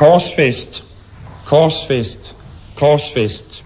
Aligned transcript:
Korsfest, 0.00 0.84
korsfest, 1.46 2.36
korsfest. 2.76 3.64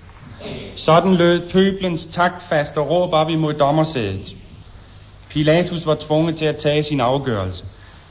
Sådan 0.77 1.15
lød 1.15 1.51
pøblens 1.51 2.07
taktfaste 2.07 2.81
råb 2.81 3.13
op 3.13 3.29
imod 3.29 3.55
dommersædet. 3.55 4.37
Pilatus 5.31 5.87
var 5.87 5.95
tvunget 5.95 6.37
til 6.37 6.45
at 6.45 6.57
tage 6.57 6.83
sin 6.83 7.01
afgørelse. 7.01 7.65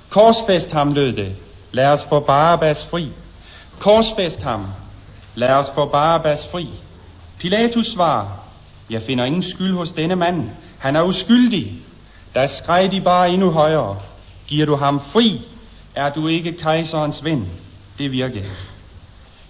Korsfest 0.10 0.72
ham, 0.72 0.94
lød 0.94 1.14
det. 1.14 1.36
Lad 1.72 1.86
os 1.86 2.06
få 2.10 2.20
Barabbas 2.20 2.86
fri. 2.86 3.10
Korsfest 3.80 4.44
ham. 4.44 4.66
Lad 5.36 5.54
os 5.54 5.72
få 5.76 5.86
Barabbas 5.86 6.48
fri. 6.48 6.70
Pilatus 7.40 7.88
svarer, 7.88 8.28
jeg 8.90 9.02
finder 9.02 9.26
ingen 9.26 9.42
skyld 9.42 9.74
hos 9.74 9.92
denne 9.92 10.16
mand. 10.16 10.50
Han 10.80 10.96
er 10.96 11.04
uskyldig. 11.04 11.74
Der 12.34 12.46
skreg 12.46 12.92
de 12.92 13.02
bare 13.02 13.30
endnu 13.30 13.52
højere. 13.52 14.00
Giver 14.48 14.66
du 14.66 14.76
ham 14.76 15.00
fri, 15.00 15.48
er 15.96 16.10
du 16.10 16.28
ikke 16.28 16.52
kejserens 16.52 17.24
ven. 17.24 17.48
Det 17.98 18.12
virkede. 18.12 18.46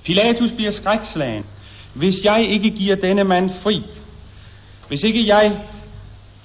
Pilatus 0.03 0.51
bliver 0.51 0.71
skrækslagen. 0.71 1.45
Hvis 1.93 2.23
jeg 2.23 2.45
ikke 2.49 2.69
giver 2.69 2.95
denne 2.95 3.23
mand 3.23 3.49
fri, 3.49 3.83
hvis 4.87 5.03
ikke 5.03 5.27
jeg 5.27 5.59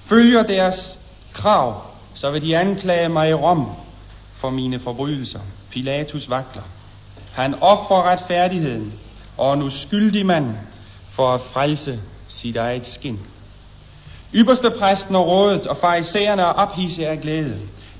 følger 0.05 0.43
deres 0.43 0.99
krav, 1.33 1.81
så 2.13 2.31
vil 2.31 2.41
de 2.41 2.57
anklage 2.57 3.09
mig 3.09 3.29
i 3.29 3.33
Rom 3.33 3.65
for 4.35 4.49
mine 4.49 4.79
forbrydelser. 4.79 5.39
Pilatus 5.71 6.29
vakler. 6.29 6.61
Han 7.31 7.55
offrer 7.61 8.03
retfærdigheden 8.03 8.93
og 9.37 9.53
en 9.53 9.61
uskyldig 9.61 10.25
mand 10.25 10.55
for 11.11 11.27
at 11.33 11.41
frelse 11.41 11.99
sit 12.27 12.57
eget 12.57 12.85
skin. 12.85 13.19
Ypperste 14.33 14.71
præsten 14.71 15.15
og 15.15 15.27
rådet 15.27 15.67
og 15.67 15.77
farisæerne 15.77 16.41
er 16.41 16.45
ophidset 16.45 17.03
af 17.03 17.19
glæde. 17.19 17.57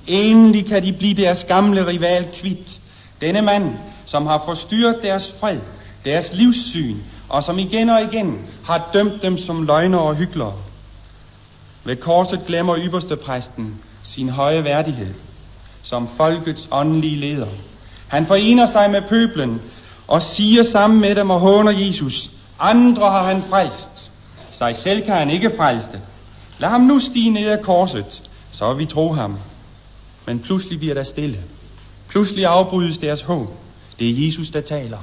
Endelig 0.07 0.65
kan 0.65 0.83
de 0.83 0.93
blive 0.93 1.13
deres 1.13 1.43
gamle 1.43 1.87
rival 1.87 2.27
kvitt. 2.33 2.81
Denne 3.21 3.41
mand, 3.41 3.73
som 4.05 4.25
har 4.25 4.43
forstyrret 4.45 4.95
deres 5.01 5.33
fred, 5.39 5.59
deres 6.05 6.33
livssyn, 6.33 6.97
og 7.29 7.43
som 7.43 7.59
igen 7.59 7.89
og 7.89 8.03
igen 8.03 8.47
har 8.65 8.89
dømt 8.93 9.21
dem 9.21 9.37
som 9.37 9.63
løgnere 9.63 10.01
og 10.01 10.15
hyklere. 10.15 10.53
Ved 11.83 11.95
korset 11.95 12.39
glemmer 12.47 12.77
ypperste 12.77 13.15
præsten 13.15 13.81
sin 14.03 14.29
høje 14.29 14.63
værdighed 14.63 15.13
som 15.81 16.07
folkets 16.07 16.67
åndelige 16.71 17.15
leder. 17.15 17.47
Han 18.07 18.25
forener 18.25 18.65
sig 18.65 18.91
med 18.91 19.01
pøblen 19.01 19.61
og 20.07 20.21
siger 20.21 20.63
sammen 20.63 21.01
med 21.01 21.15
dem 21.15 21.29
og 21.29 21.39
håner 21.39 21.71
Jesus. 21.71 22.31
Andre 22.59 23.11
har 23.11 23.23
han 23.23 23.43
frelst. 23.43 24.11
Sig 24.51 24.75
selv 24.75 25.05
kan 25.05 25.17
han 25.17 25.29
ikke 25.29 25.51
frelste. 25.57 26.01
Lad 26.59 26.69
ham 26.69 26.81
nu 26.81 26.99
stige 26.99 27.29
ned 27.29 27.47
af 27.47 27.61
korset, 27.61 28.29
så 28.51 28.73
vi 28.73 28.85
tro 28.85 29.11
ham. 29.11 29.37
Men 30.25 30.39
pludselig 30.39 30.79
bliver 30.79 30.93
der 30.93 31.03
stille. 31.03 31.37
Pludselig 32.09 32.45
afbrydes 32.45 32.97
deres 32.97 33.21
håb. 33.21 33.47
Det 33.99 34.09
er 34.09 34.25
Jesus, 34.25 34.49
der 34.49 34.61
taler. 34.61 34.97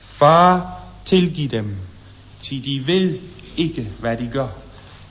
Far, 0.00 0.80
tilgiv 1.04 1.48
dem, 1.48 1.76
til 2.40 2.64
de 2.64 2.86
ved 2.86 3.18
ikke, 3.56 3.88
hvad 4.00 4.16
de 4.16 4.30
gør. 4.32 4.48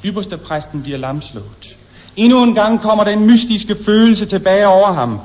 Ypperste 0.06 0.38
præsten 0.38 0.84
bliver 0.84 0.98
lamslået. 0.98 1.78
Endnu 2.16 2.44
en 2.44 2.56
gang 2.56 2.82
kommer 2.82 3.04
den 3.04 3.26
mystiske 3.26 3.76
følelse 3.86 4.26
tilbage 4.26 4.68
over 4.68 4.94
ham, 4.94 5.20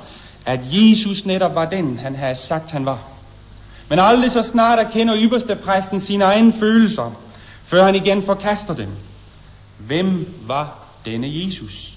at 0.46 0.60
Jesus 0.62 1.24
netop 1.24 1.54
var 1.54 1.64
den, 1.64 1.98
han 1.98 2.16
havde 2.16 2.34
sagt, 2.34 2.70
han 2.70 2.86
var. 2.86 2.98
Men 3.88 3.98
aldrig 3.98 4.30
så 4.30 4.42
snart 4.42 4.78
erkender 4.78 5.16
ypperste 5.18 5.56
præsten 5.56 6.00
sine 6.00 6.24
egne 6.24 6.52
følelser, 6.52 7.12
før 7.64 7.84
han 7.84 7.94
igen 7.94 8.22
forkaster 8.22 8.74
dem. 8.74 8.88
Hvem 9.78 10.34
var 10.46 10.78
denne 11.04 11.44
Jesus? 11.44 11.92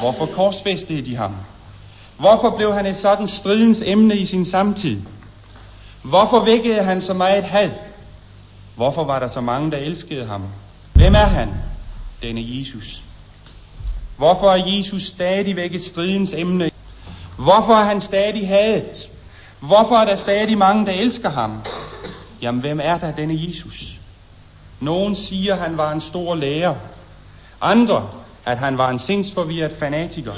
Hvorfor 0.00 0.26
korsfæstede 0.26 1.02
de 1.02 1.16
ham? 1.16 1.34
Hvorfor 2.20 2.56
blev 2.56 2.74
han 2.74 2.86
et 2.86 2.96
sådan 2.96 3.26
stridens 3.26 3.82
emne 3.86 4.16
i 4.16 4.26
sin 4.26 4.44
samtid? 4.44 5.00
Hvorfor 6.02 6.44
vækkede 6.44 6.82
han 6.82 7.00
så 7.00 7.14
meget 7.14 7.44
had? 7.44 7.70
Hvorfor 8.76 9.04
var 9.04 9.18
der 9.18 9.26
så 9.26 9.40
mange, 9.40 9.70
der 9.70 9.76
elskede 9.76 10.26
ham? 10.26 10.42
Hvem 10.92 11.14
er 11.14 11.26
han, 11.26 11.48
denne 12.22 12.40
Jesus? 12.44 13.02
Hvorfor 14.16 14.50
er 14.50 14.66
Jesus 14.66 15.02
stadigvæk 15.02 15.74
et 15.74 15.82
stridens 15.82 16.32
emne? 16.32 16.70
Hvorfor 17.38 17.74
er 17.74 17.84
han 17.84 18.00
stadig 18.00 18.48
hadet? 18.48 19.08
Hvorfor 19.60 19.96
er 19.96 20.04
der 20.04 20.14
stadig 20.14 20.58
mange, 20.58 20.86
der 20.86 20.92
elsker 20.92 21.30
ham? 21.30 21.62
Jamen, 22.42 22.60
hvem 22.60 22.80
er 22.82 22.98
der 22.98 23.12
denne 23.12 23.38
Jesus? 23.48 23.94
Nogen 24.80 25.16
siger, 25.16 25.56
han 25.56 25.76
var 25.76 25.92
en 25.92 26.00
stor 26.00 26.34
lærer. 26.34 26.74
Andre, 27.60 28.08
at 28.46 28.58
han 28.58 28.78
var 28.78 28.90
en 28.90 28.98
sindsforvirret 28.98 29.72
fanatiker. 29.78 30.34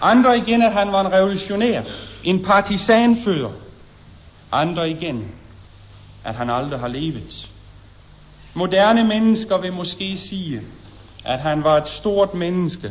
Andre 0.00 0.38
igen, 0.38 0.62
at 0.62 0.72
han 0.72 0.92
var 0.92 1.00
en 1.00 1.12
revolutionær, 1.12 1.82
en 2.24 2.44
partisanfører. 2.44 3.50
Andre 4.52 4.90
igen, 4.90 5.28
at 6.24 6.34
han 6.34 6.50
aldrig 6.50 6.80
har 6.80 6.88
levet. 6.88 7.50
Moderne 8.54 9.04
mennesker 9.04 9.58
vil 9.58 9.72
måske 9.72 10.18
sige, 10.18 10.62
at 11.24 11.40
han 11.40 11.64
var 11.64 11.76
et 11.76 11.86
stort 11.86 12.34
menneske, 12.34 12.90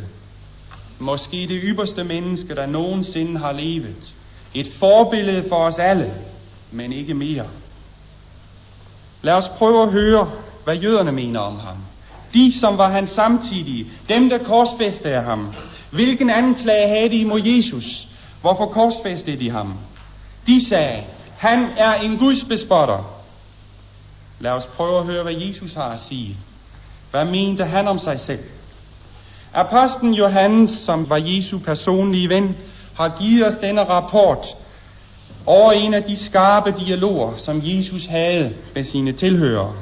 måske 0.98 1.46
det 1.48 1.60
ypperste 1.62 2.04
menneske, 2.04 2.54
der 2.54 2.66
nogensinde 2.66 3.38
har 3.38 3.52
levet. 3.52 4.14
Et 4.54 4.68
forbillede 4.72 5.48
for 5.48 5.56
os 5.56 5.78
alle, 5.78 6.14
men 6.70 6.92
ikke 6.92 7.14
mere. 7.14 7.46
Lad 9.22 9.34
os 9.34 9.48
prøve 9.48 9.82
at 9.82 9.92
høre, 9.92 10.30
hvad 10.64 10.76
jøderne 10.76 11.12
mener 11.12 11.40
om 11.40 11.58
ham. 11.58 11.76
De, 12.34 12.60
som 12.60 12.78
var 12.78 12.90
hans 12.90 13.10
samtidige, 13.10 13.86
dem, 14.08 14.28
der 14.28 14.38
korsfæstede 14.38 15.22
ham. 15.22 15.54
Hvilken 15.90 16.30
anklage 16.30 16.88
havde 16.88 17.08
de 17.08 17.16
imod 17.16 17.40
Jesus? 17.44 18.08
Hvorfor 18.40 18.66
korsfæstede 18.66 19.40
de 19.40 19.50
ham? 19.50 19.74
De 20.46 20.66
sagde, 20.66 21.02
han 21.38 21.66
er 21.76 21.94
en 21.94 22.18
Guds 22.18 22.44
bespotter. 22.44 23.20
Lad 24.40 24.50
os 24.50 24.66
prøve 24.66 24.98
at 24.98 25.04
høre, 25.04 25.22
hvad 25.22 25.34
Jesus 25.34 25.74
har 25.74 25.88
at 25.88 26.00
sige. 26.00 26.36
Hvad 27.10 27.24
mente 27.24 27.64
han 27.64 27.88
om 27.88 27.98
sig 27.98 28.20
selv? 28.20 28.40
Apostlen 29.54 30.14
Johannes, 30.14 30.70
som 30.70 31.10
var 31.10 31.16
Jesu 31.16 31.58
personlige 31.58 32.28
ven, 32.28 32.56
har 32.94 33.16
givet 33.18 33.46
os 33.46 33.54
denne 33.54 33.84
rapport 33.84 34.46
over 35.46 35.72
en 35.72 35.94
af 35.94 36.02
de 36.02 36.16
skarpe 36.16 36.74
dialoger, 36.78 37.36
som 37.36 37.60
Jesus 37.64 38.06
havde 38.06 38.54
med 38.74 38.84
sine 38.84 39.12
tilhørere. 39.12 39.74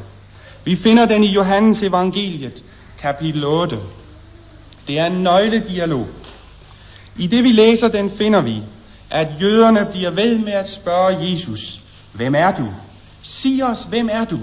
Vi 0.65 0.77
finder 0.77 1.07
den 1.07 1.25
i 1.25 1.27
Johannes 1.27 1.83
evangeliet, 1.83 2.65
kapitel 2.99 3.45
8. 3.45 3.79
Det 4.89 4.99
er 4.99 5.07
en 5.07 5.23
nøgledialog. 5.23 6.07
I 7.17 7.27
det 7.27 7.45
vi 7.45 7.53
læser 7.53 7.89
den 7.89 8.11
finder 8.11 8.41
vi, 8.41 8.63
at 9.11 9.29
jøderne 9.43 9.87
bliver 9.93 10.11
ved 10.11 10.39
med 10.39 10.53
at 10.53 10.69
spørge 10.69 11.31
Jesus, 11.31 11.81
hvem 12.13 12.35
er 12.35 12.55
du? 12.55 12.69
Sig 13.23 13.63
os, 13.63 13.85
hvem 13.85 14.09
er 14.13 14.25
du? 14.25 14.39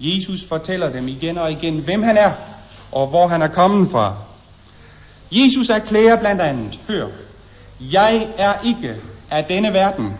Jesus 0.00 0.44
fortæller 0.48 0.90
dem 0.90 1.08
igen 1.08 1.38
og 1.38 1.52
igen, 1.52 1.78
hvem 1.78 2.02
han 2.02 2.16
er, 2.16 2.32
og 2.92 3.06
hvor 3.06 3.28
han 3.28 3.42
er 3.42 3.48
kommet 3.48 3.90
fra. 3.90 4.14
Jesus 5.32 5.68
erklærer 5.68 6.16
blandt 6.16 6.40
andet, 6.40 6.80
hør, 6.88 7.06
jeg 7.80 8.28
er 8.38 8.54
ikke 8.64 8.96
af 9.30 9.44
denne 9.44 9.72
verden. 9.72 10.16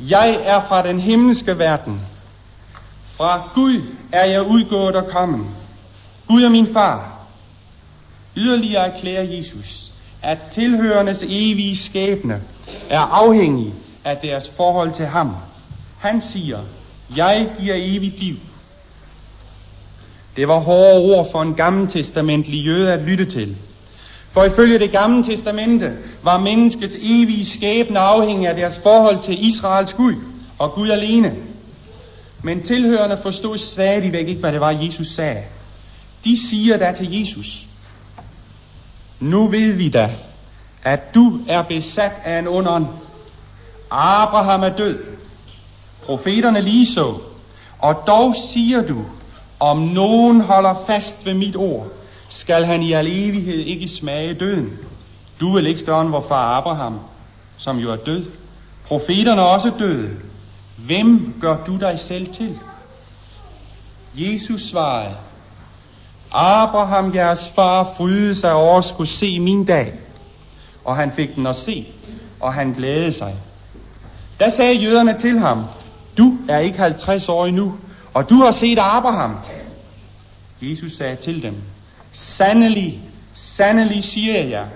Jeg 0.00 0.38
er 0.42 0.60
fra 0.68 0.82
den 0.82 1.00
himmelske 1.00 1.58
verden. 1.58 2.00
Fra 3.16 3.50
Gud 3.54 3.82
er 4.12 4.24
jeg 4.24 4.42
udgået 4.42 4.96
og 4.96 5.08
kommet. 5.08 5.46
Gud 6.28 6.42
er 6.42 6.48
min 6.48 6.66
far. 6.66 7.19
Yderligere 8.36 8.94
erklærer 8.94 9.22
Jesus, 9.22 9.90
at 10.22 10.38
tilhørendes 10.50 11.24
evige 11.28 11.76
skæbne 11.76 12.40
er 12.90 13.00
afhængig 13.00 13.74
af 14.04 14.16
deres 14.16 14.50
forhold 14.56 14.92
til 14.92 15.06
ham. 15.06 15.36
Han 15.98 16.20
siger, 16.20 16.58
jeg 17.16 17.50
giver 17.60 17.74
evigt 17.78 18.20
liv. 18.20 18.36
Det 20.36 20.48
var 20.48 20.60
hårde 20.60 20.98
ord 20.98 21.30
for 21.32 21.42
en 21.42 21.54
gammeltestamentlig 21.54 22.64
jøde 22.66 22.92
at 22.92 23.02
lytte 23.02 23.24
til. 23.24 23.56
For 24.30 24.44
ifølge 24.44 24.78
det 24.78 24.92
gamle 24.92 25.24
testamente 25.24 25.92
var 26.22 26.38
menneskets 26.38 26.96
evige 27.00 27.44
skæbne 27.44 27.98
afhængig 27.98 28.48
af 28.48 28.56
deres 28.56 28.80
forhold 28.82 29.22
til 29.22 29.46
Israels 29.46 29.94
Gud 29.94 30.14
og 30.58 30.72
Gud 30.72 30.88
alene. 30.88 31.36
Men 32.42 32.62
tilhørende 32.62 33.18
forstod 33.22 33.58
stadigvæk 33.58 34.28
ikke, 34.28 34.40
hvad 34.40 34.52
det 34.52 34.60
var, 34.60 34.70
Jesus 34.70 35.06
sagde. 35.06 35.42
De 36.24 36.48
siger 36.48 36.76
da 36.76 36.92
til 36.92 37.18
Jesus, 37.20 37.66
nu 39.20 39.48
ved 39.48 39.72
vi 39.72 39.88
da, 39.88 40.14
at 40.82 41.14
du 41.14 41.40
er 41.48 41.62
besat 41.62 42.20
af 42.24 42.38
en 42.38 42.48
ond 42.48 42.86
Abraham 43.90 44.62
er 44.62 44.76
død, 44.76 44.98
profeterne 46.02 46.60
lige 46.60 46.86
så, 46.86 47.18
og 47.78 48.02
dog 48.06 48.34
siger 48.52 48.82
du, 48.86 49.04
om 49.60 49.78
nogen 49.78 50.40
holder 50.40 50.74
fast 50.86 51.26
ved 51.26 51.34
mit 51.34 51.56
ord, 51.56 51.86
skal 52.28 52.64
han 52.64 52.82
i 52.82 52.92
al 52.92 53.06
evighed 53.06 53.58
ikke 53.58 53.88
smage 53.88 54.34
døden. 54.34 54.78
Du 55.40 55.54
vil 55.54 55.66
ikke 55.66 55.80
større 55.80 56.00
end 56.00 56.10
vor 56.10 56.20
far 56.20 56.56
Abraham, 56.58 57.00
som 57.58 57.76
jo 57.76 57.92
er 57.92 57.96
død. 57.96 58.26
Profeterne 58.86 59.40
er 59.40 59.46
også 59.46 59.72
døde. 59.78 60.10
Hvem 60.78 61.34
gør 61.40 61.64
du 61.64 61.76
dig 61.76 61.98
selv 61.98 62.32
til? 62.32 62.58
Jesus 64.14 64.60
svarede, 64.60 65.14
Abraham, 66.32 67.14
jeres 67.14 67.52
far, 67.54 67.92
frydede 67.96 68.34
sig 68.34 68.52
over 68.52 68.78
at 68.78 68.84
skulle 68.84 69.10
se 69.10 69.40
min 69.40 69.64
dag. 69.64 69.92
Og 70.84 70.96
han 70.96 71.10
fik 71.10 71.34
den 71.34 71.46
at 71.46 71.56
se, 71.56 71.86
og 72.40 72.54
han 72.54 72.72
glædede 72.72 73.12
sig. 73.12 73.34
Da 74.40 74.48
sagde 74.48 74.74
jøderne 74.74 75.18
til 75.18 75.38
ham, 75.38 75.64
du 76.18 76.38
er 76.48 76.58
ikke 76.58 76.78
50 76.78 77.28
år 77.28 77.46
endnu, 77.46 77.74
og 78.14 78.30
du 78.30 78.34
har 78.34 78.50
set 78.50 78.78
Abraham. 78.78 79.36
Jesus 80.62 80.92
sagde 80.92 81.16
til 81.16 81.42
dem, 81.42 81.54
sandelig, 82.12 83.00
sandelig 83.32 84.04
siger 84.04 84.44
jeg, 84.44 84.66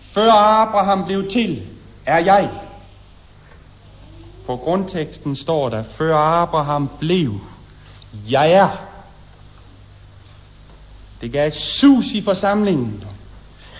før 0.00 0.32
Abraham 0.32 1.04
blev 1.04 1.30
til, 1.30 1.62
er 2.06 2.18
jeg. 2.18 2.50
På 4.46 4.56
grundteksten 4.56 5.36
står 5.36 5.68
der, 5.68 5.82
før 5.82 6.16
Abraham 6.16 6.90
blev, 7.00 7.34
jeg 8.30 8.50
er. 8.52 8.91
Det 11.22 11.32
gav 11.32 11.46
et 11.46 11.54
sus 11.54 12.12
i 12.12 12.22
forsamlingen. 12.22 13.04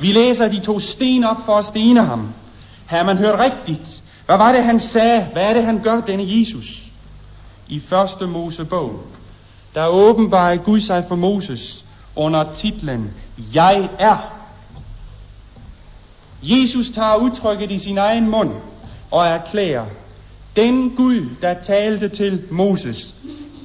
Vi 0.00 0.12
læser, 0.12 0.44
at 0.44 0.53
de 0.53 0.61
tog 0.61 0.83
sten 0.83 1.25
op 1.25 1.37
for 1.47 1.59
at 1.59 1.65
stene 1.65 2.06
ham. 2.06 2.29
Har 2.87 3.05
man 3.05 3.19
hørt 3.19 3.39
rigtigt? 3.39 4.03
Hvad 4.27 4.37
var 4.37 4.53
det, 4.53 4.65
han 4.65 4.79
sagde? 4.79 5.29
Hvad 5.33 5.43
er 5.43 5.53
det, 5.53 5.65
han 5.65 5.83
gør, 5.83 6.00
denne 6.00 6.25
Jesus? 6.27 6.83
I 7.69 7.81
første 7.81 8.27
Mosebog, 8.27 9.00
der 9.75 9.87
åbenbarer 9.87 10.56
Gud 10.56 10.81
sig 10.81 11.05
for 11.09 11.17
Moses 11.17 11.85
under 12.17 12.53
titlen 12.53 13.11
Jeg 13.55 13.89
er. 13.99 14.39
Jesus 16.43 16.91
tager 16.91 17.17
udtrykket 17.17 17.71
i 17.71 17.79
sin 17.79 17.99
egen 17.99 18.31
mund 18.31 18.50
og 19.11 19.27
erklærer, 19.27 19.87
den 20.56 20.91
Gud, 20.97 21.27
der 21.43 21.61
talte 21.61 22.09
til 22.09 22.43
Moses, 22.50 23.15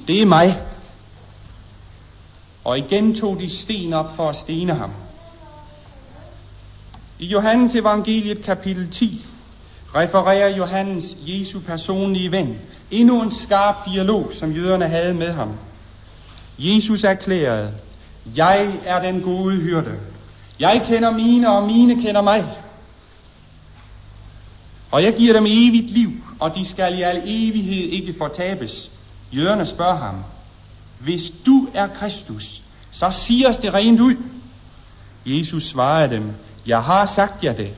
det 0.08 0.22
er 0.22 0.26
mig. 0.26 0.62
Og 2.68 2.78
igen 2.78 3.14
tog 3.14 3.40
de 3.40 3.48
sten 3.48 3.92
op 3.92 4.16
for 4.16 4.28
at 4.28 4.36
stene 4.36 4.74
ham. 4.74 4.90
I 7.18 7.26
Johannes 7.26 7.74
evangeliet 7.74 8.42
kapitel 8.42 8.90
10 8.90 9.26
refererer 9.94 10.56
Johannes 10.56 11.16
Jesu 11.26 11.60
personlige 11.60 12.30
ven 12.30 12.58
endnu 12.90 13.22
en 13.22 13.30
skarp 13.30 13.74
dialog, 13.86 14.32
som 14.32 14.52
jøderne 14.52 14.88
havde 14.88 15.14
med 15.14 15.32
ham. 15.32 15.52
Jesus 16.58 17.04
erklærede, 17.04 17.72
jeg 18.36 18.80
er 18.84 19.02
den 19.02 19.20
gode 19.20 19.56
hyrde. 19.56 19.94
Jeg 20.60 20.82
kender 20.86 21.10
mine, 21.10 21.50
og 21.50 21.66
mine 21.66 22.02
kender 22.02 22.22
mig. 22.22 22.44
Og 24.90 25.02
jeg 25.02 25.14
giver 25.14 25.32
dem 25.32 25.46
evigt 25.46 25.90
liv, 25.90 26.10
og 26.40 26.54
de 26.54 26.64
skal 26.64 26.98
i 26.98 27.02
al 27.02 27.22
evighed 27.24 27.88
ikke 27.88 28.14
fortabes. 28.18 28.90
Jøderne 29.32 29.66
spørger 29.66 29.96
ham, 29.96 30.14
hvis 31.00 31.32
du 31.46 31.68
er 31.74 31.86
Kristus, 31.86 32.62
så 32.90 33.10
sig 33.10 33.46
os 33.48 33.56
det 33.56 33.74
rent 33.74 34.00
ud. 34.00 34.14
Jesus 35.26 35.64
svarede 35.64 36.14
dem, 36.14 36.32
jeg 36.66 36.82
har 36.82 37.04
sagt 37.04 37.44
jer 37.44 37.52
det, 37.52 37.74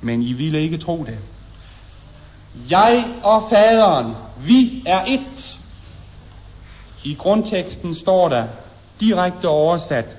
men 0.00 0.22
I 0.22 0.32
ville 0.32 0.62
ikke 0.62 0.78
tro 0.78 1.04
det. 1.06 1.18
Jeg 2.70 3.04
og 3.22 3.44
faderen, 3.50 4.14
vi 4.46 4.82
er 4.86 5.04
et. 5.04 5.58
I 7.04 7.14
grundteksten 7.14 7.94
står 7.94 8.28
der 8.28 8.46
direkte 9.00 9.48
oversat, 9.48 10.16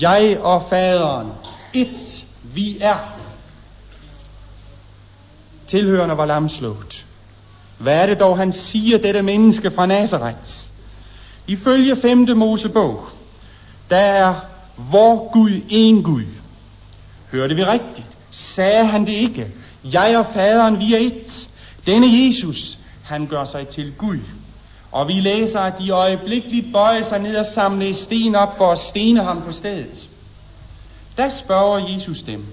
jeg 0.00 0.38
og 0.40 0.62
faderen, 0.62 1.28
et, 1.74 2.24
vi 2.42 2.78
er. 2.80 2.98
Tilhørende 5.66 6.16
var 6.16 6.26
lamslået. 6.26 7.06
Hvad 7.78 7.94
er 7.94 8.06
det 8.06 8.20
dog, 8.20 8.38
han 8.38 8.52
siger, 8.52 8.98
dette 8.98 9.22
menneske 9.22 9.70
fra 9.70 9.86
Nazareth? 9.86 10.68
Ifølge 11.48 11.96
5. 11.96 12.28
Mosebog, 12.36 13.08
der 13.90 13.96
er 13.96 14.34
vor 14.76 15.32
Gud 15.32 15.60
en 15.68 16.02
Gud. 16.02 16.24
Hørte 17.32 17.54
vi 17.54 17.64
rigtigt? 17.64 18.18
Sagde 18.30 18.86
han 18.86 19.06
det 19.06 19.12
ikke? 19.12 19.46
Jeg 19.84 20.18
og 20.18 20.26
faderen, 20.26 20.78
vi 20.78 20.94
er 20.94 20.98
et. 20.98 21.50
Denne 21.86 22.06
Jesus, 22.06 22.78
han 23.04 23.26
gør 23.26 23.44
sig 23.44 23.68
til 23.68 23.92
Gud. 23.98 24.18
Og 24.92 25.08
vi 25.08 25.12
læser, 25.12 25.60
at 25.60 25.78
de 25.78 25.90
øjeblikkeligt 25.90 26.72
bøjer 26.72 27.02
sig 27.02 27.18
ned 27.18 27.36
og 27.36 27.46
samler 27.46 27.92
sten 27.92 28.34
op 28.34 28.56
for 28.56 28.72
at 28.72 28.78
stene 28.78 29.24
ham 29.24 29.42
på 29.42 29.52
stedet. 29.52 30.10
Der 31.16 31.28
spørger 31.28 31.92
Jesus 31.92 32.22
dem, 32.22 32.44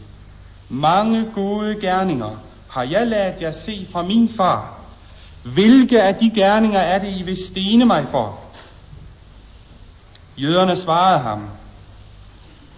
mange 0.69 1.25
gode 1.35 1.75
gerninger 1.81 2.29
har 2.69 2.83
jeg 2.83 3.07
ladet 3.07 3.41
jer 3.41 3.51
se 3.51 3.87
fra 3.91 4.01
min 4.01 4.29
far. 4.29 4.79
Hvilke 5.43 6.01
af 6.01 6.15
de 6.15 6.31
gerninger 6.35 6.79
er 6.79 6.99
det, 6.99 7.19
I 7.19 7.23
vil 7.23 7.37
stene 7.47 7.85
mig 7.85 8.05
for? 8.11 8.44
Jøderne 10.37 10.75
svarede 10.75 11.19
ham, 11.19 11.49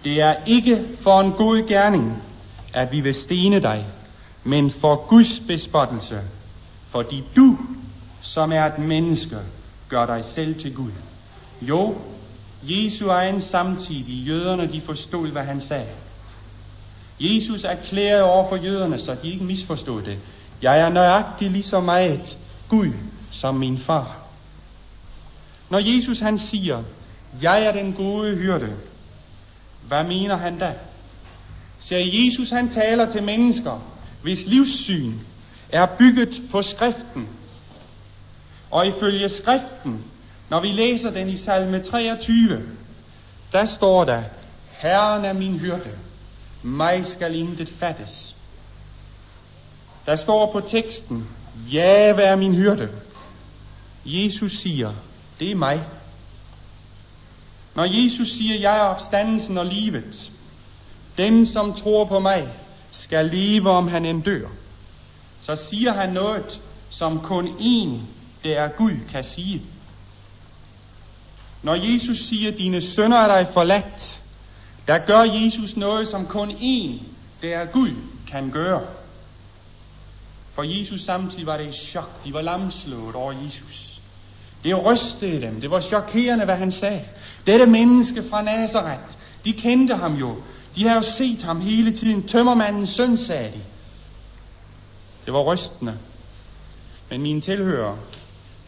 det 0.04 0.20
er 0.20 0.34
ikke 0.46 0.88
for 1.00 1.20
en 1.20 1.32
god 1.32 1.68
gerning, 1.68 2.22
at 2.72 2.92
vi 2.92 3.00
vil 3.00 3.14
stene 3.14 3.60
dig, 3.60 3.86
men 4.44 4.70
for 4.70 4.96
Guds 5.08 5.40
bespottelse, 5.40 6.20
fordi 6.90 7.24
du, 7.36 7.58
som 8.20 8.52
er 8.52 8.64
et 8.64 8.78
menneske, 8.78 9.36
gør 9.88 10.06
dig 10.06 10.24
selv 10.24 10.60
til 10.60 10.74
Gud. 10.74 10.90
Jo, 11.62 11.96
Jesu 12.62 13.08
egen 13.08 13.40
samtidig, 13.40 14.26
jøderne 14.26 14.72
de 14.72 14.80
forstod, 14.80 15.28
hvad 15.28 15.44
han 15.44 15.60
sagde. 15.60 15.92
Jesus 17.20 17.64
erklærede 17.64 18.22
over 18.22 18.48
for 18.48 18.56
jøderne, 18.56 18.98
så 18.98 19.16
de 19.22 19.32
ikke 19.32 19.44
misforstod 19.44 20.02
det. 20.02 20.18
Jeg 20.62 20.78
er 20.78 20.88
nøjagtig 20.88 21.50
lige 21.50 21.62
så 21.62 21.80
meget 21.80 22.38
Gud 22.68 22.92
som 23.30 23.54
min 23.54 23.78
far. 23.78 24.16
Når 25.70 25.78
Jesus 25.96 26.20
han 26.20 26.38
siger, 26.38 26.82
jeg 27.42 27.62
er 27.62 27.72
den 27.72 27.92
gode 27.92 28.36
hyrde, 28.36 28.72
hvad 29.88 30.04
mener 30.04 30.36
han 30.36 30.58
da? 30.58 30.74
Ser 31.78 31.98
Jesus 31.98 32.50
han 32.50 32.68
taler 32.68 33.08
til 33.08 33.22
mennesker, 33.22 33.82
hvis 34.22 34.46
livssyn 34.46 35.14
er 35.68 35.86
bygget 35.98 36.42
på 36.50 36.62
skriften. 36.62 37.28
Og 38.70 38.86
ifølge 38.86 39.28
skriften, 39.28 40.04
når 40.50 40.60
vi 40.60 40.68
læser 40.68 41.10
den 41.10 41.28
i 41.28 41.36
salme 41.36 41.82
23, 41.82 42.62
der 43.52 43.64
står 43.64 44.04
der, 44.04 44.22
Herren 44.70 45.24
er 45.24 45.32
min 45.32 45.58
hyrde, 45.58 45.90
mig 46.62 47.06
skal 47.06 47.34
intet 47.34 47.68
fattes. 47.68 48.36
Der 50.06 50.16
står 50.16 50.52
på 50.52 50.60
teksten, 50.60 51.28
Ja, 51.72 52.12
vær 52.12 52.36
min 52.36 52.54
hyrde. 52.54 52.88
Jesus 54.04 54.52
siger, 54.52 54.92
det 55.40 55.50
er 55.50 55.56
mig. 55.56 55.84
Når 57.78 58.02
Jesus 58.02 58.28
siger, 58.28 58.58
jeg 58.58 58.76
er 58.76 58.80
opstandelsen 58.80 59.58
og 59.58 59.66
livet, 59.66 60.32
den 61.18 61.46
som 61.46 61.74
tror 61.74 62.04
på 62.04 62.18
mig, 62.18 62.48
skal 62.90 63.26
leve, 63.26 63.70
om 63.70 63.88
han 63.88 64.06
end 64.06 64.22
dør, 64.22 64.48
så 65.40 65.56
siger 65.56 65.92
han 65.92 66.12
noget, 66.12 66.60
som 66.90 67.20
kun 67.20 67.48
én, 67.48 68.00
der 68.44 68.60
er 68.60 68.68
Gud, 68.68 68.92
kan 69.10 69.24
sige. 69.24 69.62
Når 71.62 71.74
Jesus 71.74 72.18
siger, 72.18 72.50
dine 72.50 72.80
sønner 72.80 73.16
er 73.16 73.38
dig 73.38 73.52
forladt, 73.52 74.22
der 74.88 74.98
gør 74.98 75.22
Jesus 75.22 75.76
noget, 75.76 76.08
som 76.08 76.26
kun 76.26 76.50
én, 76.50 77.02
der 77.42 77.58
er 77.58 77.64
Gud, 77.64 77.92
kan 78.28 78.50
gøre. 78.50 78.86
For 80.54 80.62
Jesus 80.62 81.00
samtidig 81.00 81.46
var 81.46 81.56
det 81.56 81.66
et 81.66 81.74
chok. 81.74 82.24
De 82.24 82.32
var 82.32 82.42
lamslået 82.42 83.14
over 83.14 83.32
Jesus. 83.32 83.87
Det 84.64 84.84
rystede 84.84 85.40
dem. 85.40 85.60
Det 85.60 85.70
var 85.70 85.80
chokerende, 85.80 86.44
hvad 86.44 86.56
han 86.56 86.70
sagde. 86.70 87.02
Dette 87.46 87.66
menneske 87.66 88.22
fra 88.30 88.42
Nazareth, 88.42 89.18
de 89.44 89.52
kendte 89.52 89.94
ham 89.94 90.14
jo. 90.14 90.36
De 90.76 90.82
havde 90.82 90.94
jo 90.94 91.02
set 91.02 91.42
ham 91.42 91.60
hele 91.60 91.92
tiden. 91.92 92.22
Tømmermandens 92.22 92.90
søn, 92.90 93.16
sagde 93.16 93.52
de. 93.52 93.60
Det 95.24 95.32
var 95.34 95.42
rystende. 95.42 95.94
Men 97.10 97.22
mine 97.22 97.40
tilhører, 97.40 97.96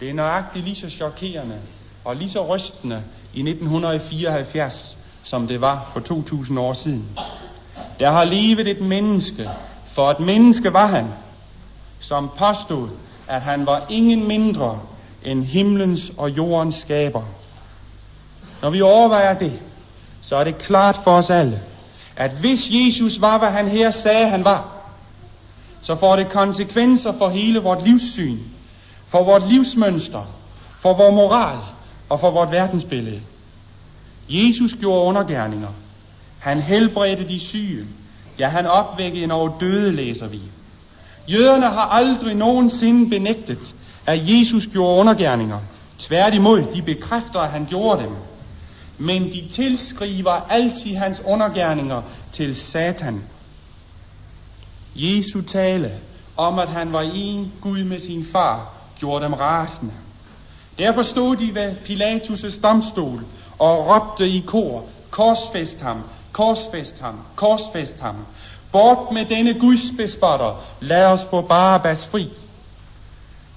det 0.00 0.11
er 0.11 0.14
nøjagtigt 0.14 0.64
lige 0.64 0.76
så 0.76 0.90
chokerende 0.90 1.59
og 2.04 2.16
lige 2.16 2.30
så 2.30 2.47
rystende 2.54 3.02
i 3.35 3.40
1974, 3.40 4.99
som 5.23 5.47
det 5.47 5.61
var 5.61 5.90
for 5.92 6.00
2000 6.00 6.59
år 6.59 6.73
siden. 6.73 7.18
Der 7.99 8.11
har 8.11 8.25
levet 8.25 8.68
et 8.68 8.80
menneske, 8.80 9.50
for 9.87 10.11
et 10.11 10.20
menneske 10.20 10.73
var 10.73 10.87
han, 10.87 11.06
som 12.00 12.30
påstod, 12.38 12.88
at 13.28 13.42
han 13.42 13.66
var 13.66 13.87
ingen 13.88 14.28
mindre 14.28 14.80
end 15.25 15.45
himlens 15.45 16.12
og 16.17 16.31
jordens 16.31 16.75
skaber. 16.75 17.23
Når 18.62 18.71
vi 18.71 18.81
overvejer 18.81 19.39
det, 19.39 19.62
så 20.23 20.37
er 20.37 20.45
det 20.45 20.59
klart 20.59 20.99
for 21.05 21.11
os 21.11 21.31
alle, 21.31 21.62
at 22.17 22.33
hvis 22.33 22.69
Jesus 22.71 23.21
var, 23.21 23.39
hvad 23.39 23.50
han 23.50 23.69
her 23.69 23.91
sagde, 23.91 24.29
han 24.29 24.45
var, 24.45 24.69
så 25.83 25.97
får 25.97 26.17
det 26.17 26.29
konsekvenser 26.29 27.12
for 27.12 27.29
hele 27.29 27.59
vort 27.59 27.87
livssyn, 27.87 28.39
for 29.09 29.25
vort 29.25 29.49
livsmønster, 29.49 30.23
for 30.79 30.95
vores 30.95 31.15
moral 31.15 31.59
og 32.09 32.21
for 32.21 32.31
vort 32.31 32.50
verdensbillede. 32.50 33.21
Jesus 34.29 34.75
gjorde 34.81 35.05
undergærninger. 35.09 35.69
Han 36.41 36.61
helbredte 36.61 37.29
de 37.29 37.41
syge. 37.41 37.87
Ja, 38.39 38.49
han 38.49 38.67
opvækkede 38.67 39.25
en 39.25 39.31
over 39.31 39.59
døde, 39.61 39.93
læser 39.93 40.27
vi. 40.27 40.41
Jøderne 41.29 41.67
har 41.67 41.89
aldrig 41.89 42.35
nogensinde 42.35 43.11
benægtet, 43.11 43.77
at 44.07 44.21
Jesus 44.28 44.66
gjorde 44.66 45.00
undergærninger. 45.00 45.59
Tværtimod, 45.99 46.62
de 46.75 46.83
bekræfter, 46.83 47.40
at 47.40 47.50
han 47.50 47.66
gjorde 47.66 48.02
dem. 48.02 48.12
Men 48.99 49.23
de 49.23 49.49
tilskriver 49.50 50.30
altid 50.30 50.95
hans 50.95 51.23
undergærninger 51.26 52.02
til 52.33 52.57
Satan. 52.57 53.23
Jesu 54.95 55.40
tale 55.40 55.92
om, 56.37 56.59
at 56.59 56.69
han 56.69 56.92
var 56.92 57.11
en 57.14 57.52
Gud 57.61 57.85
med 57.85 57.99
sin 57.99 58.25
far, 58.25 58.73
gjorde 58.99 59.25
dem 59.25 59.33
rasende. 59.33 59.92
Derfor 60.78 61.02
stod 61.02 61.37
de 61.37 61.54
ved 61.54 61.73
Pilatus' 61.85 62.61
domstol 62.61 63.25
og 63.59 63.87
råbte 63.87 64.28
i 64.28 64.45
kor, 64.47 64.85
korsfest 65.11 65.83
ham, 65.83 66.02
korsfest 66.33 67.00
ham, 67.00 67.14
korsfest 67.37 68.00
ham. 68.00 68.16
Bort 68.73 69.12
med 69.12 69.25
denne 69.25 69.54
Guds 69.54 69.83
bespotter, 69.97 70.64
lad 70.80 71.07
os 71.07 71.25
få 71.30 71.40
Barabbas 71.40 72.09
fri. 72.09 72.28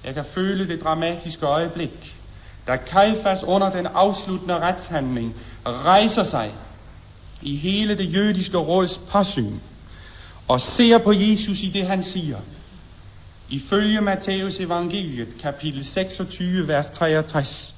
Jeg 0.04 0.14
kan 0.14 0.24
føle 0.24 0.68
det 0.68 0.82
dramatiske 0.82 1.46
øjeblik, 1.46 2.14
da 2.66 2.76
Kajfas 2.76 3.42
under 3.42 3.70
den 3.70 3.86
afsluttende 3.86 4.58
retshandling 4.58 5.34
rejser 5.66 6.22
sig 6.22 6.54
i 7.42 7.56
hele 7.56 7.98
det 7.98 8.14
jødiske 8.14 8.56
råds 8.58 9.00
påsyn 9.10 9.52
og 10.48 10.60
ser 10.60 10.98
på 10.98 11.12
Jesus 11.12 11.62
i 11.62 11.68
det, 11.68 11.86
han 11.86 12.02
siger. 12.02 12.38
Ifølge 13.48 14.00
Matthæus 14.00 14.60
evangeliet, 14.60 15.28
kapitel 15.40 15.84
26, 15.84 16.68
vers 16.68 16.90
63. 16.90 17.74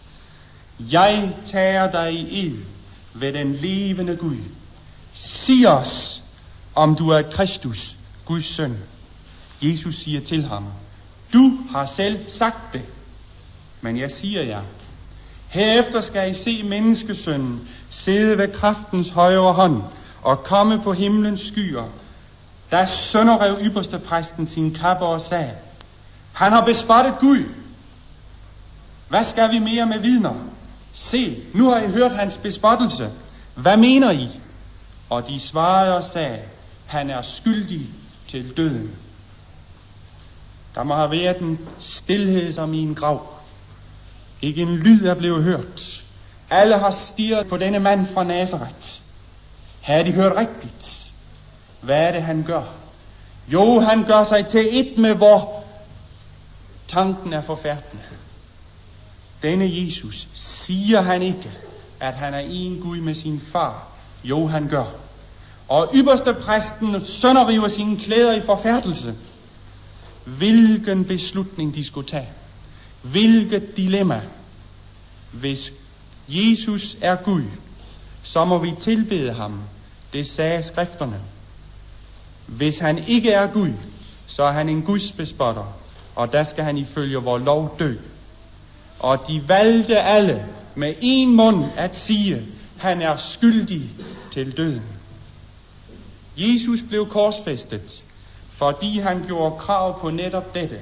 Jeg 0.80 1.36
tager 1.44 1.90
dig 1.90 2.12
i 2.12 2.46
ed 2.46 2.56
ved 3.14 3.32
den 3.32 3.52
levende 3.52 4.16
Gud. 4.16 4.36
Sig 5.12 5.68
os, 5.68 6.22
om 6.74 6.96
du 6.96 7.08
er 7.08 7.22
Kristus, 7.22 7.96
Guds 8.24 8.44
søn. 8.44 8.78
Jesus 9.62 9.94
siger 9.94 10.20
til 10.20 10.44
ham, 10.44 10.64
du 11.32 11.58
har 11.70 11.84
selv 11.84 12.28
sagt 12.28 12.72
det, 12.72 12.82
men 13.80 13.98
jeg 13.98 14.10
siger 14.10 14.42
jer, 14.42 14.62
herefter 15.48 16.00
skal 16.00 16.30
I 16.30 16.32
se 16.32 16.62
menneskesønnen 16.62 17.68
sidde 17.90 18.38
ved 18.38 18.52
kraftens 18.52 19.10
højre 19.10 19.52
hånd 19.52 19.82
og 20.22 20.44
komme 20.44 20.82
på 20.82 20.92
himlens 20.92 21.40
skyer. 21.40 21.84
Da 22.70 22.84
sønderrev 22.84 23.58
ypperste 23.60 23.98
præsten 23.98 24.46
sin 24.46 24.74
kappe 24.74 25.04
og 25.04 25.20
sagde, 25.20 25.52
han 26.32 26.52
har 26.52 26.64
bespottet 26.64 27.14
Gud. 27.20 27.44
Hvad 29.08 29.24
skal 29.24 29.50
vi 29.52 29.58
mere 29.58 29.86
med 29.86 29.98
vidner? 29.98 30.34
Se, 30.94 31.42
nu 31.54 31.70
har 31.70 31.78
I 31.78 31.88
hørt 31.88 32.12
hans 32.12 32.38
bespottelse. 32.38 33.10
Hvad 33.54 33.76
mener 33.76 34.10
I? 34.10 34.28
Og 35.10 35.28
de 35.28 35.40
svarede 35.40 35.96
og 35.96 36.04
sagde, 36.04 36.38
han 36.86 37.10
er 37.10 37.22
skyldig 37.22 37.86
til 38.28 38.56
døden. 38.56 38.90
Der 40.76 40.82
må 40.82 40.94
have 40.94 41.10
været 41.10 41.38
en 41.38 41.58
stillhed 41.78 42.52
som 42.52 42.74
i 42.74 42.78
en 42.78 42.94
grav. 42.94 43.26
Ikke 44.42 44.62
en 44.62 44.76
lyd 44.76 45.06
er 45.06 45.14
blevet 45.14 45.44
hørt. 45.44 46.04
Alle 46.50 46.78
har 46.78 46.90
stirret 46.90 47.48
på 47.48 47.56
denne 47.56 47.78
mand 47.78 48.06
fra 48.06 48.24
Nazareth. 48.24 49.00
Har 49.80 50.02
de 50.02 50.12
hørt 50.12 50.36
rigtigt? 50.36 51.12
Hvad 51.80 51.96
er 51.96 52.12
det, 52.12 52.22
han 52.22 52.44
gør? 52.46 52.62
Jo, 53.48 53.80
han 53.80 54.04
gør 54.04 54.22
sig 54.22 54.46
til 54.46 54.80
et 54.80 54.98
med 54.98 55.14
vor. 55.14 55.64
Tanken 56.88 57.32
er 57.32 57.42
forfærdende. 57.42 58.02
Denne 59.42 59.70
Jesus 59.72 60.28
siger 60.34 61.00
han 61.00 61.22
ikke, 61.22 61.50
at 62.00 62.14
han 62.14 62.34
er 62.34 62.42
en 62.48 62.80
Gud 62.80 63.00
med 63.00 63.14
sin 63.14 63.40
far. 63.40 63.88
Jo, 64.24 64.46
han 64.46 64.68
gør. 64.68 64.84
Og 65.68 65.90
ypperste 65.94 66.34
præsten 66.34 67.00
sønderriver 67.00 67.68
sine 67.68 67.98
klæder 67.98 68.34
i 68.34 68.40
forfærdelse. 68.40 69.14
Hvilken 70.26 71.04
beslutning 71.04 71.74
de 71.74 71.84
skulle 71.84 72.08
tage. 72.08 72.28
Hvilket 73.02 73.76
dilemma. 73.76 74.22
Hvis 75.32 75.72
Jesus 76.28 76.96
er 77.00 77.16
Gud, 77.16 77.42
så 78.22 78.44
må 78.44 78.58
vi 78.58 78.72
tilbede 78.80 79.32
ham. 79.32 79.60
Det 80.12 80.26
sagde 80.26 80.62
skrifterne. 80.62 81.20
Hvis 82.46 82.78
han 82.78 82.98
ikke 82.98 83.30
er 83.30 83.46
Gud, 83.46 83.72
så 84.26 84.42
er 84.42 84.52
han 84.52 84.68
en 84.68 84.82
Guds 84.82 85.12
bespotter, 85.12 85.76
og 86.14 86.32
der 86.32 86.42
skal 86.42 86.64
han 86.64 86.78
ifølge 86.78 87.18
vor 87.18 87.38
lov 87.38 87.76
dø. 87.78 87.94
Og 88.98 89.28
de 89.28 89.48
valgte 89.48 90.00
alle 90.00 90.46
med 90.74 90.94
en 91.00 91.36
mund 91.36 91.64
at 91.76 91.96
sige, 91.96 92.46
han 92.76 93.02
er 93.02 93.16
skyldig 93.16 93.90
til 94.30 94.56
døden. 94.56 94.82
Jesus 96.36 96.82
blev 96.88 97.08
korsfæstet, 97.08 98.04
fordi 98.56 98.98
han 98.98 99.24
gjorde 99.26 99.58
krav 99.58 100.00
på 100.00 100.10
netop 100.10 100.54
dette, 100.54 100.80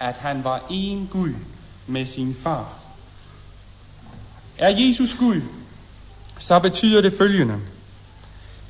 at 0.00 0.16
han 0.16 0.44
var 0.44 0.62
en 0.70 1.08
Gud 1.12 1.34
med 1.86 2.06
sin 2.06 2.34
far. 2.34 2.68
Er 4.58 4.68
Jesus 4.76 5.14
Gud, 5.14 5.40
så 6.38 6.58
betyder 6.58 7.00
det 7.00 7.12
følgende, 7.12 7.58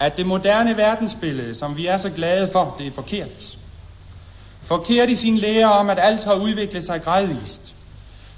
at 0.00 0.16
det 0.16 0.26
moderne 0.26 0.76
verdensbillede, 0.76 1.54
som 1.54 1.76
vi 1.76 1.86
er 1.86 1.96
så 1.96 2.10
glade 2.10 2.48
for, 2.52 2.74
det 2.78 2.86
er 2.86 2.90
forkert. 2.90 3.58
Forkert 4.62 5.10
i 5.10 5.16
sin 5.16 5.38
lære 5.38 5.72
om, 5.72 5.90
at 5.90 5.98
alt 5.98 6.24
har 6.24 6.34
udviklet 6.34 6.84
sig 6.84 7.02
gradvist. 7.02 7.74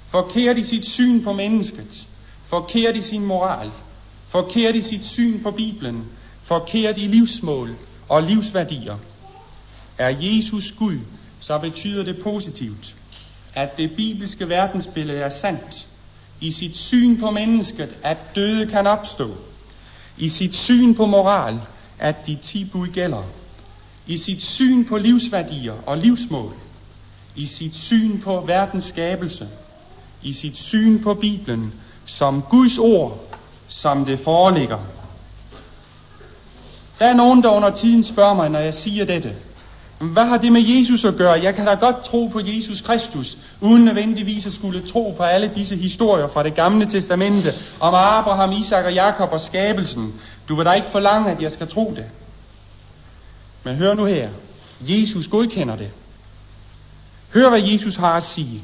Forkert 0.07 0.57
i 0.57 0.63
sit 0.63 0.85
syn 0.85 1.23
på 1.23 1.33
mennesket. 1.33 2.07
Forkert 2.47 2.95
i 2.95 3.01
sin 3.01 3.25
moral. 3.25 3.71
Forkert 4.27 4.75
i 4.75 4.81
sit 4.81 5.05
syn 5.05 5.43
på 5.43 5.51
Bibelen. 5.51 6.05
Forkert 6.43 6.97
i 6.97 7.07
livsmål 7.07 7.75
og 8.09 8.23
livsværdier. 8.23 8.97
Er 9.99 10.09
Jesus 10.19 10.71
Gud, 10.71 10.97
så 11.39 11.57
betyder 11.57 12.03
det 12.03 12.23
positivt, 12.23 12.95
at 13.53 13.77
det 13.77 13.91
bibelske 13.97 14.49
verdensbillede 14.49 15.19
er 15.19 15.29
sandt. 15.29 15.87
I 16.41 16.51
sit 16.51 16.77
syn 16.77 17.19
på 17.19 17.31
mennesket, 17.31 17.97
at 18.03 18.17
døde 18.35 18.67
kan 18.67 18.87
opstå. 18.87 19.35
I 20.17 20.29
sit 20.29 20.55
syn 20.55 20.95
på 20.95 21.05
moral, 21.05 21.59
at 21.99 22.15
de 22.27 22.37
ti 22.41 22.65
bud 22.65 22.87
gælder. 22.87 23.23
I 24.07 24.17
sit 24.17 24.43
syn 24.43 24.85
på 24.85 24.97
livsværdier 24.97 25.73
og 25.85 25.97
livsmål. 25.97 26.53
I 27.35 27.45
sit 27.45 27.75
syn 27.75 28.21
på 28.21 28.41
verdens 28.41 28.83
skabelse. 28.83 29.47
I 30.21 30.33
sit 30.33 30.57
syn 30.57 31.03
på 31.03 31.13
Bibelen 31.13 31.73
som 32.05 32.41
Guds 32.41 32.77
ord, 32.77 33.37
som 33.67 34.05
det 34.05 34.19
foreligger 34.19 34.79
der 36.99 37.05
er 37.05 37.13
nogen, 37.13 37.43
der 37.43 37.49
under 37.49 37.69
tiden 37.69 38.03
spørger 38.03 38.33
mig, 38.33 38.49
når 38.49 38.59
jeg 38.59 38.73
siger 38.73 39.05
dette. 39.05 39.35
Hvad 39.99 40.25
har 40.25 40.37
det 40.37 40.51
med 40.51 40.61
Jesus 40.61 41.05
at 41.05 41.15
gøre? 41.15 41.31
Jeg 41.31 41.55
kan 41.55 41.65
da 41.65 41.73
godt 41.73 42.03
tro 42.03 42.27
på 42.27 42.39
Jesus 42.43 42.81
Kristus, 42.81 43.37
uden 43.61 43.85
nødvendigvis 43.85 44.45
at 44.45 44.53
skulle 44.53 44.87
tro 44.87 45.13
på 45.17 45.23
alle 45.23 45.47
disse 45.47 45.75
historier 45.75 46.27
fra 46.27 46.43
det 46.43 46.55
gamle 46.55 46.85
testamente 46.85 47.53
om 47.79 47.93
Abraham, 47.93 48.51
Isak 48.51 48.85
og 48.85 48.93
Jakob 48.93 49.31
og 49.31 49.39
skabelsen. 49.39 50.13
Du 50.49 50.55
vil 50.55 50.65
da 50.65 50.71
ikke 50.73 50.87
forlange, 50.91 51.31
at 51.31 51.41
jeg 51.41 51.51
skal 51.51 51.67
tro 51.67 51.93
det. 51.95 52.05
Men 53.63 53.75
hør 53.75 53.93
nu 53.93 54.05
her. 54.05 54.29
Jesus 54.81 55.27
godkender 55.27 55.75
det. 55.75 55.91
Hør, 57.33 57.49
hvad 57.49 57.61
Jesus 57.61 57.95
har 57.95 58.13
at 58.13 58.23
sige. 58.23 58.63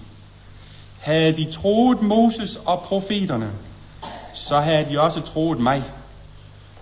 Havde 1.00 1.32
de 1.38 1.52
troet 1.52 2.02
Moses 2.02 2.60
og 2.66 2.80
profeterne, 2.80 3.50
så 4.34 4.60
havde 4.60 4.86
de 4.90 5.02
også 5.02 5.22
troet 5.22 5.60
mig. 5.60 5.84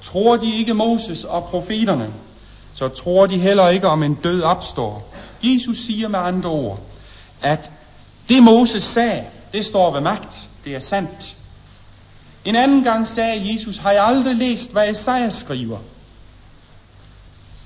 Tror 0.02 0.38
de 0.38 0.58
ikke 0.58 0.74
Moses 0.74 1.24
og 1.24 1.44
profeterne, 1.44 2.14
så 2.74 2.88
tror 2.88 3.26
de 3.26 3.38
heller 3.38 3.70
ikke 3.70 3.88
om 3.88 4.04
en 4.04 4.16
død 4.16 4.42
opstår. 4.42 5.14
Jesus 5.44 5.78
siger 5.78 6.08
med 6.08 6.20
andre 6.20 6.50
ord, 6.50 6.80
at 7.42 7.72
det 8.30 8.44
Moses 8.44 8.84
sagde, 8.84 9.26
det 9.54 9.66
står 9.66 9.94
ved 9.94 10.02
magt. 10.02 10.50
Det 10.66 10.76
er 10.76 10.80
sandt. 10.80 11.36
En 12.46 12.56
anden 12.56 12.84
gang 12.84 13.08
sagde 13.08 13.54
Jesus, 13.54 13.78
har 13.78 13.92
jeg 13.92 14.06
aldrig 14.06 14.36
læst, 14.36 14.72
hvad 14.72 14.90
Esajas 14.90 15.34
skriver? 15.34 15.78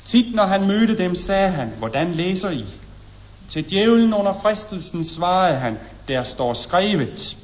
Tit 0.05 0.35
når 0.35 0.45
han 0.45 0.67
mødte 0.67 0.97
dem, 0.97 1.15
sagde 1.15 1.49
han, 1.49 1.73
hvordan 1.79 2.11
læser 2.11 2.49
I? 2.49 2.65
Til 3.49 3.69
djævlen 3.69 4.13
under 4.13 4.33
fristelsen 4.33 5.03
svarede 5.03 5.59
han, 5.59 5.77
der 6.07 6.23
står 6.23 6.53
skrevet. 6.53 7.37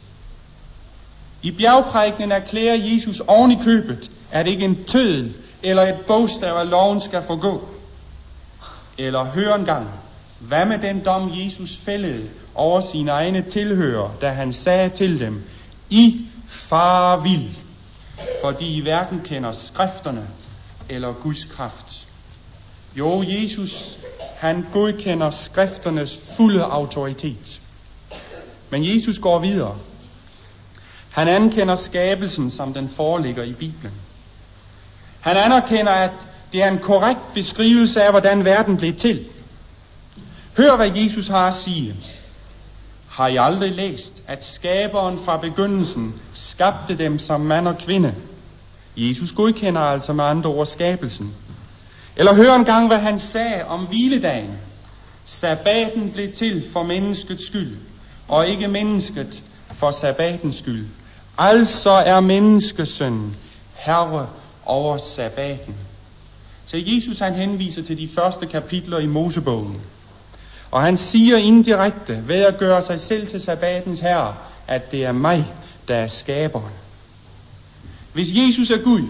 I 1.41 1.51
bjergprægnen 1.51 2.31
erklærer 2.31 2.75
Jesus 2.75 3.19
oven 3.19 3.51
i 3.51 3.57
købet, 3.63 4.11
at 4.31 4.47
ikke 4.47 4.65
en 4.65 4.83
tødel 4.83 5.33
eller 5.63 5.83
et 5.83 6.05
bogstav 6.07 6.53
af 6.53 6.69
loven 6.69 7.01
skal 7.01 7.21
forgå. 7.21 7.67
Eller 8.97 9.23
hør 9.23 9.55
engang, 9.55 9.87
hvad 10.39 10.65
med 10.65 10.79
den 10.79 11.05
dom 11.05 11.31
Jesus 11.33 11.77
fældede 11.77 12.29
over 12.55 12.81
sine 12.81 13.11
egne 13.11 13.41
tilhører, 13.41 14.09
da 14.21 14.29
han 14.29 14.53
sagde 14.53 14.89
til 14.89 15.19
dem, 15.19 15.43
I 15.89 16.27
far 16.47 17.17
vil, 17.17 17.57
fordi 18.43 18.77
I 18.77 18.81
hverken 18.81 19.21
kender 19.25 19.51
skrifterne 19.51 20.27
eller 20.89 21.13
Guds 21.13 21.45
kraft. 21.45 22.07
Jo, 22.95 23.23
Jesus, 23.27 23.97
han 24.35 24.65
godkender 24.73 25.29
skrifternes 25.29 26.19
fulde 26.37 26.63
autoritet. 26.63 27.61
Men 28.69 28.95
Jesus 28.95 29.19
går 29.19 29.39
videre. 29.39 29.77
Han 31.11 31.27
anerkender 31.27 31.75
skabelsen, 31.75 32.49
som 32.49 32.73
den 32.73 32.89
foreligger 32.89 33.43
i 33.43 33.53
Bibelen. 33.53 33.93
Han 35.23 35.37
anerkender, 35.37 35.91
at 35.91 36.27
det 36.53 36.63
er 36.63 36.69
en 36.69 36.79
korrekt 36.79 37.33
beskrivelse 37.33 38.03
af, 38.03 38.11
hvordan 38.11 38.45
verden 38.45 38.77
blev 38.77 38.93
til. 38.93 39.25
Hør, 40.57 40.75
hvad 40.75 40.91
Jesus 40.95 41.27
har 41.27 41.47
at 41.47 41.53
sige. 41.53 41.95
Har 43.09 43.27
I 43.27 43.37
aldrig 43.37 43.71
læst, 43.71 44.23
at 44.27 44.43
skaberen 44.43 45.19
fra 45.25 45.37
begyndelsen 45.37 46.21
skabte 46.33 46.97
dem 46.97 47.17
som 47.17 47.41
mand 47.41 47.67
og 47.67 47.77
kvinde? 47.77 48.15
Jesus 48.97 49.31
godkender 49.31 49.81
altså 49.81 50.13
med 50.13 50.23
andre 50.23 50.49
ord 50.49 50.65
skabelsen. 50.65 51.33
Eller 52.15 52.33
hør 52.33 52.53
en 52.53 52.65
gang, 52.65 52.87
hvad 52.87 52.97
han 52.97 53.19
sagde 53.19 53.65
om 53.65 53.85
hviledagen. 53.85 54.51
Sabbaten 55.25 56.11
blev 56.11 56.31
til 56.31 56.63
for 56.73 56.83
menneskets 56.83 57.47
skyld, 57.47 57.77
og 58.27 58.47
ikke 58.47 58.67
mennesket 58.67 59.43
for 59.71 59.91
sabbatens 59.91 60.55
skyld. 60.55 60.87
Altså 61.37 61.91
er 61.91 62.19
menneskesønnen 62.19 63.35
herre 63.73 64.29
over 64.65 64.97
sabbaten. 64.97 65.75
Så 66.65 66.77
Jesus 66.77 67.19
han 67.19 67.35
henviser 67.35 67.83
til 67.83 67.97
de 67.97 68.09
første 68.15 68.45
kapitler 68.45 68.99
i 68.99 69.05
Mosebogen. 69.05 69.81
Og 70.71 70.81
han 70.81 70.97
siger 70.97 71.37
indirekte 71.37 72.23
ved 72.27 72.41
at 72.41 72.57
gøre 72.57 72.81
sig 72.81 72.99
selv 72.99 73.27
til 73.27 73.41
sabbatens 73.41 73.99
herre, 73.99 74.35
at 74.67 74.91
det 74.91 75.05
er 75.05 75.11
mig, 75.11 75.53
der 75.87 75.95
er 75.95 76.07
skaberen. 76.07 76.73
Hvis 78.13 78.27
Jesus 78.35 78.71
er 78.71 78.83
Gud, 78.83 79.03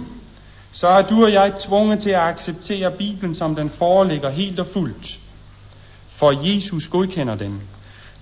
så 0.71 0.87
er 0.87 1.01
du 1.01 1.23
og 1.23 1.33
jeg 1.33 1.53
tvunget 1.59 1.99
til 1.99 2.09
at 2.09 2.21
acceptere 2.21 2.91
Bibelen, 2.91 3.35
som 3.35 3.55
den 3.55 3.69
foreligger 3.69 4.29
helt 4.29 4.59
og 4.59 4.67
fuldt. 4.67 5.19
For 6.09 6.53
Jesus 6.53 6.87
godkender 6.87 7.35
den. 7.35 7.61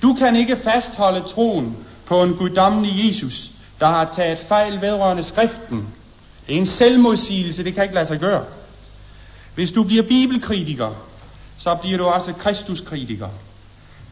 Du 0.01 0.13
kan 0.13 0.35
ikke 0.35 0.55
fastholde 0.55 1.27
troen 1.27 1.77
på 2.05 2.23
en 2.23 2.33
guddommelig 2.33 3.07
Jesus, 3.07 3.51
der 3.79 3.87
har 3.87 4.11
taget 4.15 4.39
fejl 4.39 4.81
vedrørende 4.81 5.23
skriften. 5.23 5.87
Det 6.47 6.55
er 6.55 6.59
en 6.59 6.65
selvmodsigelse, 6.65 7.63
det 7.63 7.73
kan 7.73 7.83
ikke 7.83 7.95
lade 7.95 8.05
sig 8.05 8.19
gøre. 8.19 8.45
Hvis 9.55 9.71
du 9.71 9.83
bliver 9.83 10.03
bibelkritiker, 10.03 11.07
så 11.57 11.75
bliver 11.75 11.97
du 11.97 12.05
også 12.05 12.33
kristuskritiker. 12.33 13.29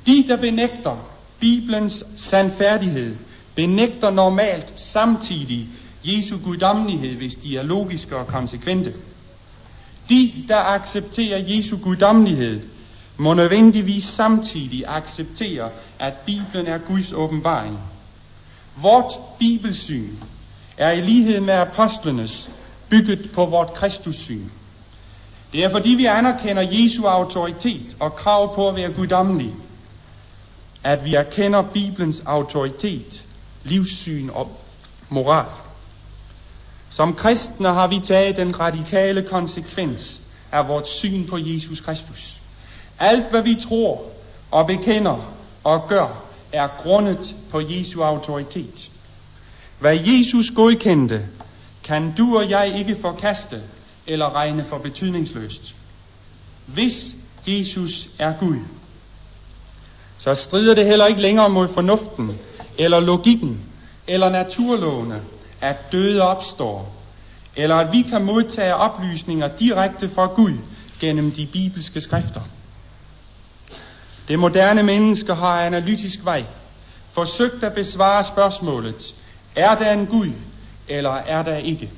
De, 0.05 0.25
der 0.27 0.36
benægter 0.38 0.98
Bibelens 1.39 2.03
sandfærdighed, 2.17 3.15
benægter 3.55 4.09
normalt 4.09 4.79
samtidig 4.79 5.67
Jesu 6.03 6.38
guddommelighed, 6.43 7.15
hvis 7.15 7.36
de 7.36 7.57
er 7.57 7.63
logiske 7.63 8.17
og 8.17 8.27
konsekvente. 8.27 8.93
De, 10.09 10.31
der 10.48 10.59
accepterer 10.59 11.38
Jesu 11.48 11.77
guddommelighed, 11.77 12.62
må 13.17 13.33
nødvendigvis 13.33 14.03
samtidig 14.03 14.83
acceptere, 14.88 15.69
at 16.00 16.13
Bibelen 16.25 16.67
er 16.67 16.77
Guds 16.77 17.12
åbenbaring. 17.12 17.79
Vort 18.81 19.12
bibelsyn 19.39 20.09
er 20.79 20.91
i 20.91 21.01
lighed 21.01 21.41
med 21.41 21.53
apostlenes 21.53 22.50
bygget 22.89 23.31
på 23.33 23.45
vort 23.45 23.74
Kristussyn. 23.74 24.50
Det 25.53 25.63
er 25.63 25.71
fordi 25.71 25.89
vi 25.89 26.05
anerkender 26.05 26.67
Jesu 26.71 27.05
autoritet 27.05 27.98
og 28.00 28.15
krav 28.15 28.55
på 28.55 28.69
at 28.69 28.75
være 28.75 28.93
guddommelige, 28.93 29.55
at 30.83 31.05
vi 31.05 31.13
erkender 31.13 31.62
Bibelens 31.62 32.24
autoritet, 32.25 33.25
livssyn 33.63 34.29
og 34.29 34.51
moral. 35.09 35.45
Som 36.89 37.13
kristne 37.13 37.74
har 37.74 37.88
vi 37.88 38.00
taget 38.03 38.38
den 38.38 38.59
radikale 38.59 39.24
konsekvens 39.24 40.21
af 40.51 40.67
vores 40.67 40.88
syn 40.88 41.27
på 41.27 41.38
Jesus 41.38 41.81
Kristus. 41.81 42.41
Alt 43.00 43.29
hvad 43.29 43.41
vi 43.41 43.55
tror 43.69 44.01
og 44.51 44.67
bekender 44.67 45.33
og 45.63 45.88
gør, 45.88 46.24
er 46.53 46.67
grundet 46.67 47.36
på 47.51 47.62
Jesu 47.69 48.03
autoritet. 48.03 48.89
Hvad 49.79 50.00
Jesus 50.00 50.51
godkendte, 50.55 51.25
kan 51.83 52.13
du 52.17 52.38
og 52.38 52.50
jeg 52.50 52.77
ikke 52.77 52.98
forkaste 53.01 53.62
eller 54.07 54.36
regne 54.36 54.63
for 54.63 54.77
betydningsløst. 54.77 55.75
Hvis 56.65 57.15
Jesus 57.48 58.09
er 58.19 58.33
Gud, 58.39 58.57
så 60.17 60.33
strider 60.36 60.75
det 60.75 60.86
heller 60.86 61.05
ikke 61.05 61.21
længere 61.21 61.50
mod 61.50 61.67
fornuften, 61.67 62.31
eller 62.77 63.00
logikken, 63.00 63.59
eller 64.07 64.29
naturlovene, 64.29 65.21
at 65.62 65.75
døde 65.91 66.21
opstår, 66.21 66.95
eller 67.55 67.75
at 67.75 67.91
vi 67.91 68.01
kan 68.01 68.25
modtage 68.25 68.75
oplysninger 68.75 69.48
direkte 69.57 70.09
fra 70.09 70.25
Gud 70.25 70.53
gennem 71.00 71.31
de 71.31 71.45
bibelske 71.45 72.01
skrifter. 72.01 72.41
Det 74.27 74.39
moderne 74.39 74.83
menneske 74.83 75.33
har 75.33 75.62
analytisk 75.62 76.25
vej 76.25 76.45
forsøgt 77.12 77.63
at 77.63 77.74
besvare 77.74 78.24
spørgsmålet, 78.24 79.15
er 79.56 79.75
der 79.75 79.94
en 79.94 80.06
Gud, 80.06 80.31
eller 80.88 81.12
er 81.12 81.44
der 81.44 81.55
ikke? 81.55 81.92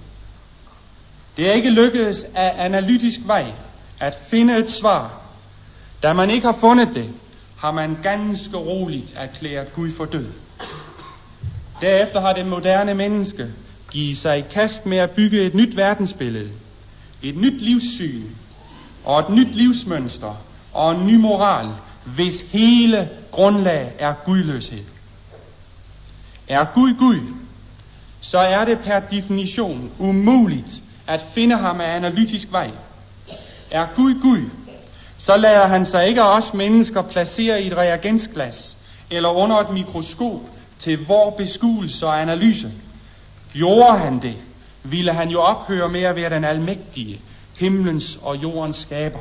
Det 1.37 1.49
er 1.49 1.53
ikke 1.53 1.69
lykkedes 1.69 2.25
af 2.35 2.65
analytisk 2.65 3.19
vej 3.25 3.53
at 3.99 4.15
finde 4.29 4.57
et 4.57 4.69
svar. 4.69 5.21
Da 6.03 6.13
man 6.13 6.29
ikke 6.29 6.45
har 6.45 6.57
fundet 6.59 6.89
det, 6.93 7.09
har 7.57 7.71
man 7.71 7.97
ganske 8.03 8.57
roligt 8.57 9.13
erklæret 9.15 9.73
Gud 9.73 9.91
for 9.91 10.05
død. 10.05 10.27
Derefter 11.81 12.21
har 12.21 12.33
det 12.33 12.45
moderne 12.45 12.93
menneske 12.93 13.47
givet 13.91 14.17
sig 14.17 14.37
i 14.37 14.41
kast 14.41 14.85
med 14.85 14.97
at 14.97 15.11
bygge 15.11 15.41
et 15.41 15.55
nyt 15.55 15.77
verdensbillede, 15.77 16.49
et 17.21 17.37
nyt 17.37 17.61
livssyn 17.61 18.23
og 19.05 19.19
et 19.19 19.29
nyt 19.29 19.55
livsmønster 19.55 20.35
og 20.73 20.91
en 20.91 21.07
ny 21.07 21.15
moral, 21.15 21.69
hvis 22.05 22.41
hele 22.41 23.09
grundlag 23.31 23.93
er 23.99 24.13
gudløshed. 24.25 24.83
Er 26.47 26.65
Gud 26.73 26.93
Gud, 26.99 27.19
så 28.21 28.39
er 28.39 28.65
det 28.65 28.79
per 28.79 28.99
definition 28.99 29.91
umuligt 29.99 30.81
at 31.07 31.25
finde 31.33 31.57
ham 31.57 31.81
af 31.81 31.95
analytisk 31.95 32.51
vej. 32.51 32.71
Er 33.71 33.87
Gud 33.95 34.21
Gud, 34.21 34.49
så 35.17 35.37
lader 35.37 35.67
han 35.67 35.85
sig 35.85 36.07
ikke 36.07 36.23
os 36.23 36.53
mennesker 36.53 37.01
placere 37.01 37.61
i 37.61 37.67
et 37.67 37.77
reagensglas 37.77 38.77
eller 39.09 39.29
under 39.29 39.57
et 39.57 39.73
mikroskop 39.73 40.41
til 40.77 41.05
vor 41.07 41.29
beskuelse 41.29 42.07
og 42.07 42.21
analyse. 42.21 42.71
Gjorde 43.53 43.97
han 43.97 44.21
det, 44.21 44.35
ville 44.83 45.13
han 45.13 45.29
jo 45.29 45.41
ophøre 45.41 45.89
med 45.89 46.01
at 46.03 46.15
være 46.15 46.29
den 46.29 46.43
almægtige, 46.43 47.21
himlens 47.59 48.19
og 48.21 48.43
jordens 48.43 48.77
skaber. 48.77 49.19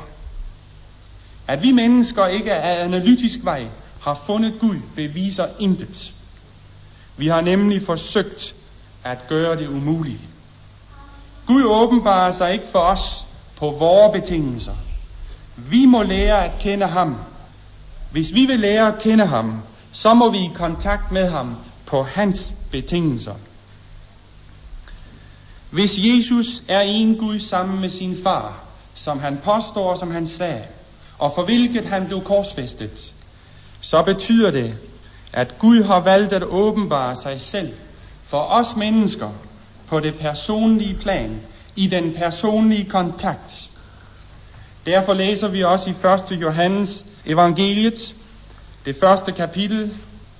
At 1.47 1.63
vi 1.63 1.71
mennesker 1.71 2.27
ikke 2.27 2.53
af 2.53 2.83
analytisk 2.83 3.39
vej 3.43 3.67
har 4.01 4.21
fundet 4.25 4.53
Gud, 4.59 4.75
beviser 4.95 5.47
intet. 5.59 6.13
Vi 7.17 7.27
har 7.27 7.41
nemlig 7.41 7.81
forsøgt 7.81 8.55
at 9.03 9.27
gøre 9.27 9.57
det 9.57 9.67
umulige. 9.67 10.19
Gud 11.47 11.63
åbenbarer 11.63 12.31
sig 12.31 12.53
ikke 12.53 12.67
for 12.67 12.79
os 12.79 13.25
på 13.55 13.69
vores 13.69 14.11
betingelser. 14.21 14.75
Vi 15.55 15.85
må 15.85 16.03
lære 16.03 16.45
at 16.45 16.59
kende 16.59 16.87
ham. 16.87 17.17
Hvis 18.11 18.33
vi 18.33 18.45
vil 18.45 18.59
lære 18.59 18.87
at 18.87 19.01
kende 19.01 19.25
ham, 19.25 19.61
så 19.91 20.13
må 20.13 20.29
vi 20.29 20.37
i 20.37 20.51
kontakt 20.53 21.11
med 21.11 21.29
ham 21.29 21.55
på 21.85 22.03
hans 22.03 22.53
betingelser. 22.71 23.35
Hvis 25.71 25.97
Jesus 25.97 26.63
er 26.67 26.81
en 26.81 27.17
Gud 27.17 27.39
sammen 27.39 27.81
med 27.81 27.89
sin 27.89 28.17
far, 28.23 28.63
som 28.93 29.19
han 29.19 29.37
påstår, 29.43 29.95
som 29.95 30.11
han 30.11 30.27
sagde, 30.27 30.63
og 31.19 31.31
for 31.35 31.43
hvilket 31.45 31.85
han 31.85 32.05
blev 32.05 32.23
korsfæstet, 32.23 33.13
så 33.81 34.03
betyder 34.03 34.51
det, 34.51 34.77
at 35.33 35.59
Gud 35.59 35.83
har 35.83 35.99
valgt 35.99 36.33
at 36.33 36.43
åbenbare 36.43 37.15
sig 37.15 37.41
selv 37.41 37.73
for 38.31 38.41
os 38.41 38.75
mennesker 38.75 39.29
på 39.87 39.99
det 39.99 40.19
personlige 40.19 40.93
plan, 40.93 41.41
i 41.75 41.87
den 41.87 42.13
personlige 42.13 42.89
kontakt. 42.89 43.69
Derfor 44.85 45.13
læser 45.13 45.47
vi 45.47 45.63
også 45.63 45.89
i 45.89 46.35
1. 46.35 46.41
Johannes 46.41 47.05
evangeliet, 47.25 48.15
det 48.85 48.95
første 48.95 49.31
kapitel, 49.31 49.93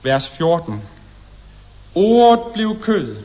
vers 0.03 0.27
14. 0.27 0.81
Ordet 1.95 2.53
blev 2.53 2.81
kød 2.81 3.17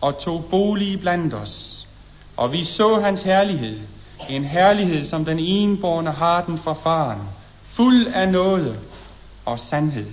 og 0.00 0.18
tog 0.18 0.44
bolig 0.50 1.00
blandt 1.00 1.34
os, 1.34 1.88
og 2.36 2.52
vi 2.52 2.64
så 2.64 3.00
hans 3.00 3.22
herlighed, 3.22 3.80
en 4.28 4.44
herlighed 4.44 5.04
som 5.04 5.24
den 5.24 5.38
enborne 5.38 6.12
har 6.12 6.44
den 6.44 6.58
fra 6.58 6.72
faren, 6.72 7.22
fuld 7.64 8.06
af 8.06 8.28
nåde 8.28 8.76
og 9.44 9.58
sandhed. 9.58 10.06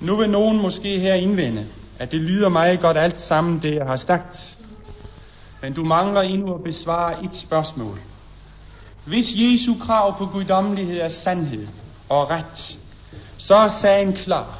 Nu 0.00 0.16
vil 0.16 0.30
nogen 0.30 0.62
måske 0.62 0.98
her 0.98 1.14
indvende, 1.14 1.66
at 1.98 2.12
det 2.12 2.20
lyder 2.20 2.48
meget 2.48 2.80
godt 2.80 2.96
alt 2.96 3.18
sammen, 3.18 3.62
det 3.62 3.74
jeg 3.74 3.86
har 3.86 3.96
sagt. 3.96 4.58
Men 5.62 5.72
du 5.72 5.84
mangler 5.84 6.20
endnu 6.20 6.54
at 6.54 6.64
besvare 6.64 7.24
et 7.24 7.36
spørgsmål. 7.36 8.00
Hvis 9.04 9.26
Jesu 9.34 9.74
krav 9.80 10.18
på 10.18 10.26
guddommelighed 10.26 11.00
er 11.00 11.08
sandhed 11.08 11.66
og 12.08 12.30
ret, 12.30 12.78
så 13.36 13.54
er 13.54 13.68
sagen 13.68 14.12
klar. 14.12 14.58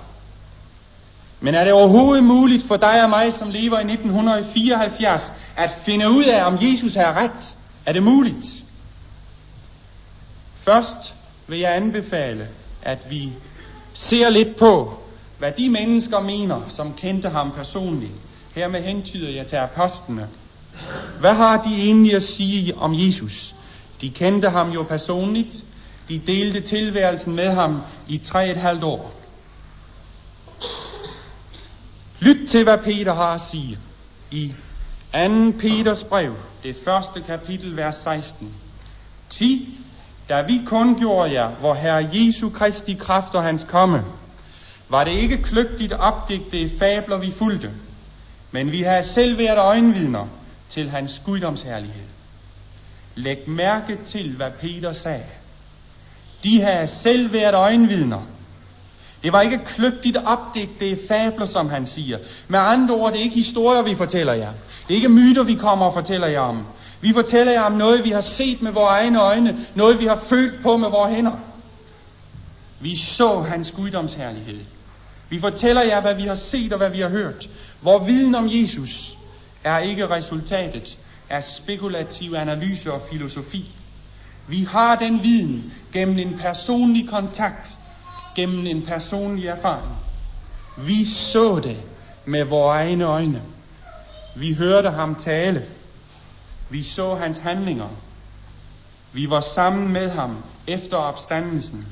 Men 1.40 1.54
er 1.54 1.64
det 1.64 1.72
overhovedet 1.72 2.24
muligt 2.24 2.64
for 2.64 2.76
dig 2.76 3.04
og 3.04 3.10
mig, 3.10 3.32
som 3.32 3.50
lever 3.50 3.78
i 3.78 3.82
1974, 3.82 5.32
at 5.56 5.70
finde 5.70 6.10
ud 6.10 6.24
af, 6.24 6.44
om 6.44 6.58
Jesus 6.60 6.94
har 6.94 7.14
ret? 7.14 7.56
Er 7.86 7.92
det 7.92 8.02
muligt? 8.02 8.64
Først 10.60 11.14
vil 11.46 11.58
jeg 11.58 11.76
anbefale, 11.76 12.48
at 12.82 13.06
vi 13.10 13.32
ser 13.92 14.28
lidt 14.28 14.56
på, 14.56 14.98
hvad 15.44 15.52
de 15.52 15.70
mennesker 15.70 16.20
mener, 16.20 16.60
som 16.68 16.94
kendte 16.94 17.28
ham 17.28 17.50
personligt. 17.50 18.12
Hermed 18.54 18.82
hentyder 18.82 19.30
jeg 19.30 19.46
til 19.46 19.56
apostlene. 19.56 20.28
Hvad 21.20 21.34
har 21.34 21.62
de 21.62 21.74
egentlig 21.76 22.14
at 22.14 22.22
sige 22.22 22.76
om 22.76 22.94
Jesus? 22.94 23.54
De 24.00 24.10
kendte 24.10 24.50
ham 24.50 24.70
jo 24.70 24.82
personligt. 24.82 25.64
De 26.08 26.18
delte 26.18 26.60
tilværelsen 26.60 27.34
med 27.34 27.48
ham 27.48 27.80
i 28.08 28.18
tre 28.18 28.50
et 28.50 28.56
halvt 28.56 28.84
år. 28.84 29.12
Lyt 32.20 32.48
til, 32.48 32.64
hvad 32.64 32.78
Peter 32.78 33.14
har 33.14 33.34
at 33.34 33.40
sige 33.40 33.78
i 34.30 34.52
2. 35.12 35.18
Peters 35.58 36.04
brev, 36.04 36.34
det 36.62 36.76
første 36.84 37.20
kapitel, 37.20 37.76
vers 37.76 37.96
16. 37.96 38.54
10. 39.30 39.78
Da 40.28 40.42
vi 40.42 40.60
kundgjorde 40.66 41.32
jer, 41.32 41.48
hvor 41.48 41.74
Herre 41.74 42.08
Jesu 42.12 42.50
Kristi 42.50 42.94
kraft 42.94 43.34
og 43.34 43.42
hans 43.42 43.66
komme, 43.68 44.04
var 44.88 45.04
det 45.04 45.12
ikke 45.12 45.42
kløgtigt 45.42 45.92
opdigtede 45.92 46.70
fabler, 46.78 47.18
vi 47.18 47.30
fulgte, 47.30 47.70
men 48.50 48.72
vi 48.72 48.82
har 48.82 49.02
selv 49.02 49.38
været 49.38 49.58
øjenvidner 49.58 50.26
til 50.68 50.90
hans 50.90 51.22
guddomsherlighed. 51.24 52.06
Læg 53.14 53.38
mærke 53.46 53.98
til, 54.04 54.32
hvad 54.36 54.50
Peter 54.60 54.92
sagde. 54.92 55.24
De 56.44 56.60
har 56.60 56.86
selv 56.86 57.32
været 57.32 57.54
øjenvidner. 57.54 58.20
Det 59.22 59.32
var 59.32 59.40
ikke 59.40 59.60
kløgtigt 59.64 60.16
opdigtede 60.16 60.98
fabler, 61.08 61.46
som 61.46 61.68
han 61.68 61.86
siger. 61.86 62.18
Med 62.48 62.58
andre 62.58 62.94
ord, 62.94 63.12
det 63.12 63.18
er 63.18 63.24
ikke 63.24 63.36
historier, 63.36 63.82
vi 63.82 63.94
fortæller 63.94 64.32
jer. 64.32 64.52
Det 64.88 64.94
er 64.94 64.96
ikke 64.96 65.08
myter, 65.08 65.42
vi 65.42 65.54
kommer 65.54 65.86
og 65.86 65.94
fortæller 65.94 66.26
jer 66.26 66.40
om. 66.40 66.66
Vi 67.00 67.12
fortæller 67.12 67.52
jer 67.52 67.62
om 67.62 67.72
noget, 67.72 68.04
vi 68.04 68.10
har 68.10 68.20
set 68.20 68.62
med 68.62 68.72
vores 68.72 68.90
egne 68.90 69.20
øjne. 69.20 69.66
Noget, 69.74 70.00
vi 70.00 70.06
har 70.06 70.16
følt 70.16 70.62
på 70.62 70.76
med 70.76 70.88
vores 70.88 71.14
hænder. 71.14 71.32
Vi 72.80 72.96
så 72.96 73.40
hans 73.40 73.72
guddomsherlighed. 73.72 74.60
Vi 75.34 75.40
fortæller 75.40 75.82
jer, 75.82 76.00
hvad 76.00 76.14
vi 76.14 76.22
har 76.22 76.34
set 76.34 76.72
og 76.72 76.78
hvad 76.78 76.90
vi 76.90 77.00
har 77.00 77.08
hørt. 77.08 77.50
Vor 77.82 78.04
viden 78.04 78.34
om 78.34 78.48
Jesus 78.50 79.16
er 79.64 79.78
ikke 79.78 80.08
resultatet 80.08 80.98
af 81.30 81.42
spekulativ 81.42 82.34
analyse 82.34 82.92
og 82.92 83.02
filosofi. 83.10 83.74
Vi 84.48 84.62
har 84.62 84.96
den 84.96 85.22
viden 85.22 85.72
gennem 85.92 86.18
en 86.18 86.38
personlig 86.38 87.08
kontakt, 87.08 87.78
gennem 88.34 88.66
en 88.66 88.82
personlig 88.82 89.46
erfaring. 89.46 89.96
Vi 90.76 91.04
så 91.04 91.60
det 91.62 91.76
med 92.24 92.44
vores 92.44 92.76
egne 92.76 93.04
øjne. 93.04 93.42
Vi 94.34 94.52
hørte 94.52 94.90
ham 94.90 95.14
tale. 95.14 95.66
Vi 96.70 96.82
så 96.82 97.14
hans 97.14 97.38
handlinger. 97.38 97.88
Vi 99.12 99.30
var 99.30 99.40
sammen 99.40 99.92
med 99.92 100.10
ham 100.10 100.36
efter 100.66 100.96
opstandelsen. 100.96 101.86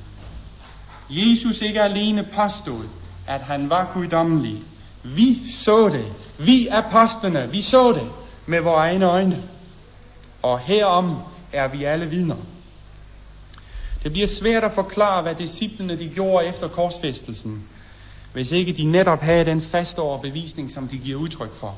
Jesus 1.11 1.61
ikke 1.61 1.83
alene 1.83 2.29
påstod, 2.35 2.85
at 3.27 3.41
han 3.41 3.71
var 3.71 3.91
guddommelig. 3.95 4.63
Vi 5.03 5.51
så 5.53 5.89
det. 5.89 6.13
Vi 6.39 6.67
apostlene, 6.67 7.49
vi 7.51 7.63
så 7.63 7.93
det 7.93 8.11
med 8.47 8.61
vores 8.61 8.79
egne 8.79 9.07
øjne. 9.07 9.43
Og 10.43 10.59
herom 10.59 11.17
er 11.53 11.69
vi 11.69 11.85
alle 11.85 12.07
vidner. 12.07 12.37
Det 14.03 14.13
bliver 14.13 14.27
svært 14.27 14.65
at 14.65 14.73
forklare, 14.73 15.23
hvad 15.23 15.35
disciplene 15.35 15.99
de 15.99 16.09
gjorde 16.09 16.47
efter 16.47 16.69
korsfæstelsen, 16.69 17.63
hvis 18.33 18.53
ikke 18.53 18.73
de 18.73 18.85
netop 18.85 19.21
havde 19.21 19.45
den 19.45 19.61
faste 19.61 19.99
overbevisning, 19.99 20.71
som 20.71 20.89
de 20.89 20.99
giver 20.99 21.19
udtryk 21.19 21.55
for. 21.55 21.75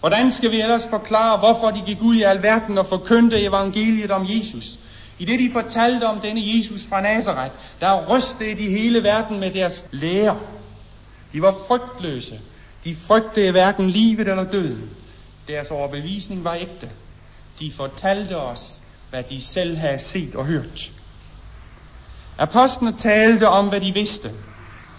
Hvordan 0.00 0.30
skal 0.30 0.50
vi 0.50 0.60
ellers 0.60 0.86
forklare, 0.90 1.38
hvorfor 1.38 1.70
de 1.70 1.82
gik 1.86 1.98
ud 2.02 2.14
i 2.14 2.22
alverden 2.22 2.78
og 2.78 2.86
forkyndte 2.86 3.40
evangeliet 3.40 4.10
om 4.10 4.26
Jesus? 4.28 4.78
I 5.18 5.24
det 5.24 5.40
de 5.40 5.50
fortalte 5.52 6.04
om 6.04 6.20
denne 6.20 6.40
Jesus 6.44 6.86
fra 6.86 7.00
Nazareth, 7.00 7.54
der 7.80 8.06
rystede 8.06 8.56
de 8.56 8.68
hele 8.70 9.02
verden 9.02 9.40
med 9.40 9.50
deres 9.50 9.84
lære. 9.90 10.40
De 11.32 11.42
var 11.42 11.54
frygtløse. 11.68 12.40
De 12.84 12.94
frygtede 12.94 13.50
hverken 13.50 13.90
livet 13.90 14.28
eller 14.28 14.44
døden. 14.50 14.90
Deres 15.48 15.70
overbevisning 15.70 16.44
var 16.44 16.54
ægte. 16.54 16.90
De 17.60 17.72
fortalte 17.72 18.36
os, 18.36 18.80
hvad 19.10 19.22
de 19.22 19.40
selv 19.40 19.76
havde 19.76 19.98
set 19.98 20.34
og 20.34 20.46
hørt. 20.46 20.90
Apostlene 22.38 22.96
talte 22.98 23.48
om, 23.48 23.68
hvad 23.68 23.80
de 23.80 23.94
vidste. 23.94 24.30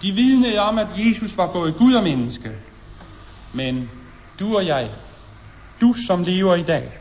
De 0.02 0.12
vidnede 0.12 0.60
om, 0.60 0.78
at 0.78 0.88
Jesus 0.98 1.38
var 1.38 1.52
både 1.52 1.72
Gud 1.74 1.94
og 1.94 2.04
menneske. 2.04 2.52
Men 3.54 3.90
du 4.40 4.56
og 4.56 4.68
jeg, 4.68 4.90
du 5.82 5.94
som 6.08 6.24
lever 6.24 6.56
i 6.56 6.64
dag, 6.64 6.92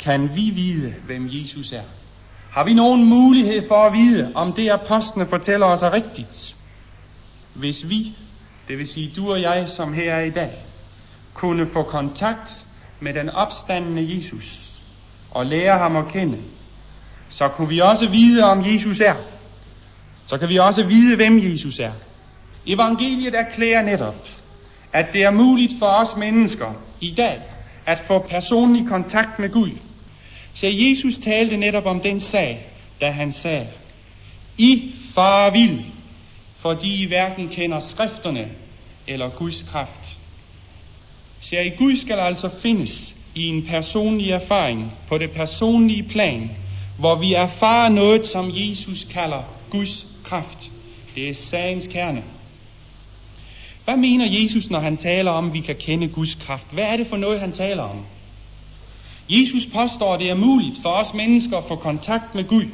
kan 0.00 0.30
vi 0.36 0.50
vide, 0.50 0.94
hvem 1.06 1.28
Jesus 1.30 1.72
er? 1.72 1.82
Har 2.50 2.64
vi 2.64 2.74
nogen 2.74 3.04
mulighed 3.04 3.68
for 3.68 3.74
at 3.74 3.92
vide, 3.92 4.32
om 4.34 4.52
det 4.52 4.68
apostlene 4.68 5.26
fortæller 5.26 5.66
os 5.66 5.82
er 5.82 5.92
rigtigt? 5.92 6.56
Hvis 7.54 7.88
vi, 7.88 8.16
det 8.68 8.78
vil 8.78 8.86
sige 8.86 9.12
du 9.16 9.32
og 9.32 9.42
jeg, 9.42 9.68
som 9.68 9.92
her 9.92 10.14
er 10.14 10.20
i 10.20 10.30
dag, 10.30 10.52
kunne 11.34 11.66
få 11.66 11.82
kontakt 11.82 12.66
med 13.00 13.14
den 13.14 13.30
opstandende 13.30 14.16
Jesus 14.16 14.80
og 15.30 15.46
lære 15.46 15.78
ham 15.78 15.96
at 15.96 16.08
kende, 16.08 16.38
så 17.28 17.48
kunne 17.48 17.68
vi 17.68 17.78
også 17.78 18.08
vide, 18.08 18.44
om 18.44 18.62
Jesus 18.66 19.00
er. 19.00 19.14
Så 20.26 20.38
kan 20.38 20.48
vi 20.48 20.56
også 20.56 20.84
vide, 20.84 21.16
hvem 21.16 21.38
Jesus 21.38 21.78
er. 21.78 21.92
Evangeliet 22.66 23.34
erklærer 23.34 23.82
netop, 23.82 24.28
at 24.92 25.06
det 25.12 25.22
er 25.22 25.30
muligt 25.30 25.72
for 25.78 25.86
os 25.86 26.16
mennesker 26.16 26.72
i 27.00 27.14
dag 27.16 27.42
at 27.86 27.98
få 27.98 28.18
personlig 28.18 28.88
kontakt 28.88 29.38
med 29.38 29.52
Gud. 29.52 29.70
Så 30.60 30.66
Jesus 30.66 31.18
talte 31.18 31.56
netop 31.56 31.86
om 31.86 32.00
den 32.00 32.20
sag, 32.20 32.66
da 33.00 33.10
han 33.10 33.32
sagde, 33.32 33.66
I 34.56 34.92
far 35.14 35.50
vil, 35.50 35.84
fordi 36.56 37.02
I 37.02 37.06
hverken 37.06 37.48
kender 37.48 37.80
skrifterne 37.80 38.48
eller 39.06 39.28
Guds 39.28 39.62
kraft. 39.62 40.18
Så 41.40 41.58
i 41.58 41.68
Gud 41.68 41.96
skal 41.96 42.18
altså 42.18 42.48
findes 42.62 43.14
i 43.34 43.48
en 43.48 43.66
personlig 43.66 44.30
erfaring 44.30 44.92
på 45.08 45.18
det 45.18 45.30
personlige 45.30 46.02
plan, 46.02 46.50
hvor 46.98 47.14
vi 47.14 47.34
erfarer 47.34 47.88
noget, 47.88 48.26
som 48.26 48.50
Jesus 48.54 49.04
kalder 49.04 49.42
Guds 49.70 50.06
kraft. 50.24 50.70
Det 51.14 51.28
er 51.28 51.34
sagens 51.34 51.86
kerne. 51.86 52.22
Hvad 53.84 53.96
mener 53.96 54.42
Jesus, 54.42 54.70
når 54.70 54.80
han 54.80 54.96
taler 54.96 55.30
om, 55.30 55.46
at 55.46 55.52
vi 55.52 55.60
kan 55.60 55.76
kende 55.76 56.08
Guds 56.08 56.34
kraft? 56.34 56.66
Hvad 56.72 56.84
er 56.84 56.96
det 56.96 57.06
for 57.06 57.16
noget, 57.16 57.40
han 57.40 57.52
taler 57.52 57.82
om? 57.82 58.04
Jesus 59.28 59.66
påstår, 59.66 60.14
at 60.14 60.20
det 60.20 60.30
er 60.30 60.34
muligt 60.34 60.82
for 60.82 60.90
os 60.90 61.14
mennesker 61.14 61.58
at 61.58 61.64
få 61.64 61.76
kontakt 61.76 62.34
med 62.34 62.44
Gud. 62.44 62.64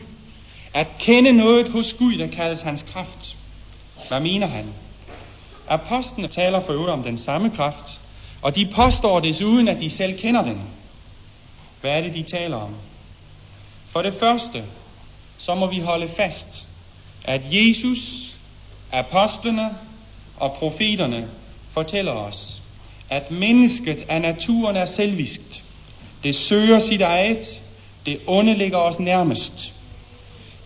At 0.75 0.93
kende 0.99 1.33
noget 1.33 1.69
hos 1.69 1.95
Gud, 1.95 2.19
der 2.19 2.27
kaldes 2.27 2.61
hans 2.61 2.83
kraft. 2.83 3.37
Hvad 4.09 4.21
mener 4.21 4.47
han? 4.47 4.67
Apostlene 5.69 6.29
taler 6.29 6.61
for 6.61 6.73
øvrigt 6.73 6.91
om 6.91 7.03
den 7.03 7.17
samme 7.17 7.51
kraft, 7.51 8.01
og 8.43 8.57
de 8.57 8.67
påstår 8.75 9.21
desuden, 9.21 9.69
at 9.69 9.81
de 9.81 9.91
selv 9.91 10.19
kender 10.19 10.43
den. 10.43 10.63
Hvad 11.81 11.91
er 11.91 12.01
det, 12.01 12.15
de 12.15 12.23
taler 12.23 12.57
om? 12.57 12.75
For 13.91 14.03
det 14.03 14.15
første, 14.15 14.65
så 15.39 15.55
må 15.55 15.67
vi 15.67 15.79
holde 15.79 16.09
fast, 16.09 16.69
at 17.25 17.43
Jesus, 17.51 18.35
apostlene 18.93 19.71
og 20.37 20.53
profeterne 20.53 21.29
fortæller 21.73 22.13
os, 22.13 22.63
at 23.11 23.31
mennesket 23.31 24.05
af 24.09 24.21
naturen 24.21 24.77
er 24.77 24.85
selviskt. 24.85 25.64
Det 26.25 26.35
søger 26.35 26.79
sit 26.79 27.01
eget, 27.01 27.63
det 28.07 28.19
onde 28.27 28.55
ligger 28.55 28.79
os 28.79 28.99
nærmest. 28.99 29.73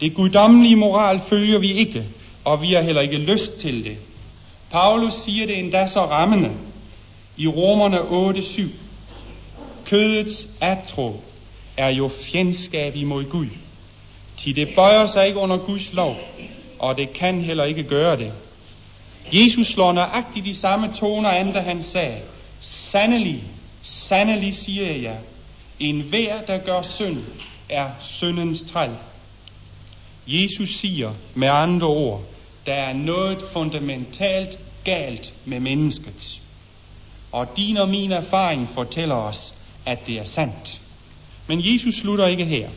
Det 0.00 0.14
guddommelige 0.14 0.76
moral 0.76 1.20
følger 1.20 1.58
vi 1.58 1.72
ikke, 1.72 2.04
og 2.44 2.62
vi 2.62 2.72
har 2.72 2.80
heller 2.80 3.00
ikke 3.00 3.16
lyst 3.16 3.56
til 3.56 3.84
det. 3.84 3.96
Paulus 4.70 5.14
siger 5.14 5.46
det 5.46 5.58
endda 5.58 5.86
så 5.86 6.00
rammende 6.04 6.50
i 7.36 7.46
Romerne 7.46 7.98
8:7. 7.98 8.62
Kødets 9.84 10.48
atro 10.60 11.22
er 11.76 11.88
jo 11.88 12.08
fjendskab 12.08 12.96
imod 12.96 13.24
Gud. 13.24 13.46
Til 14.36 14.56
det 14.56 14.68
bøjer 14.76 15.06
sig 15.06 15.26
ikke 15.26 15.38
under 15.38 15.56
Guds 15.56 15.92
lov, 15.92 16.16
og 16.78 16.96
det 16.96 17.12
kan 17.12 17.40
heller 17.40 17.64
ikke 17.64 17.82
gøre 17.82 18.16
det. 18.16 18.32
Jesus 19.32 19.66
slår 19.66 19.92
nøjagtigt 19.92 20.46
de 20.46 20.54
samme 20.54 20.92
toner 20.94 21.30
an, 21.30 21.52
da 21.52 21.60
han 21.60 21.82
sagde, 21.82 22.18
Sandelig, 22.60 23.44
sandelig 23.82 24.54
siger 24.54 24.92
jeg, 24.96 25.16
en 25.80 26.00
hver, 26.00 26.42
der 26.42 26.58
gør 26.58 26.82
synd, 26.82 27.18
er 27.68 27.90
syndens 28.00 28.62
træl. 28.62 28.90
Jesus 30.26 30.68
siger 30.68 31.12
med 31.34 31.48
andre 31.48 31.86
ord, 31.86 32.22
der 32.66 32.74
er 32.74 32.92
noget 32.92 33.38
fundamentalt 33.52 34.58
galt 34.84 35.34
med 35.44 35.60
mennesket. 35.60 36.40
Og 37.32 37.56
din 37.56 37.76
og 37.76 37.88
min 37.88 38.12
erfaring 38.12 38.68
fortæller 38.68 39.14
os, 39.14 39.54
at 39.86 40.06
det 40.06 40.18
er 40.18 40.24
sandt. 40.24 40.80
Men 41.46 41.72
Jesus 41.72 41.94
slutter 41.94 42.26
ikke 42.26 42.44
her. 42.44 42.68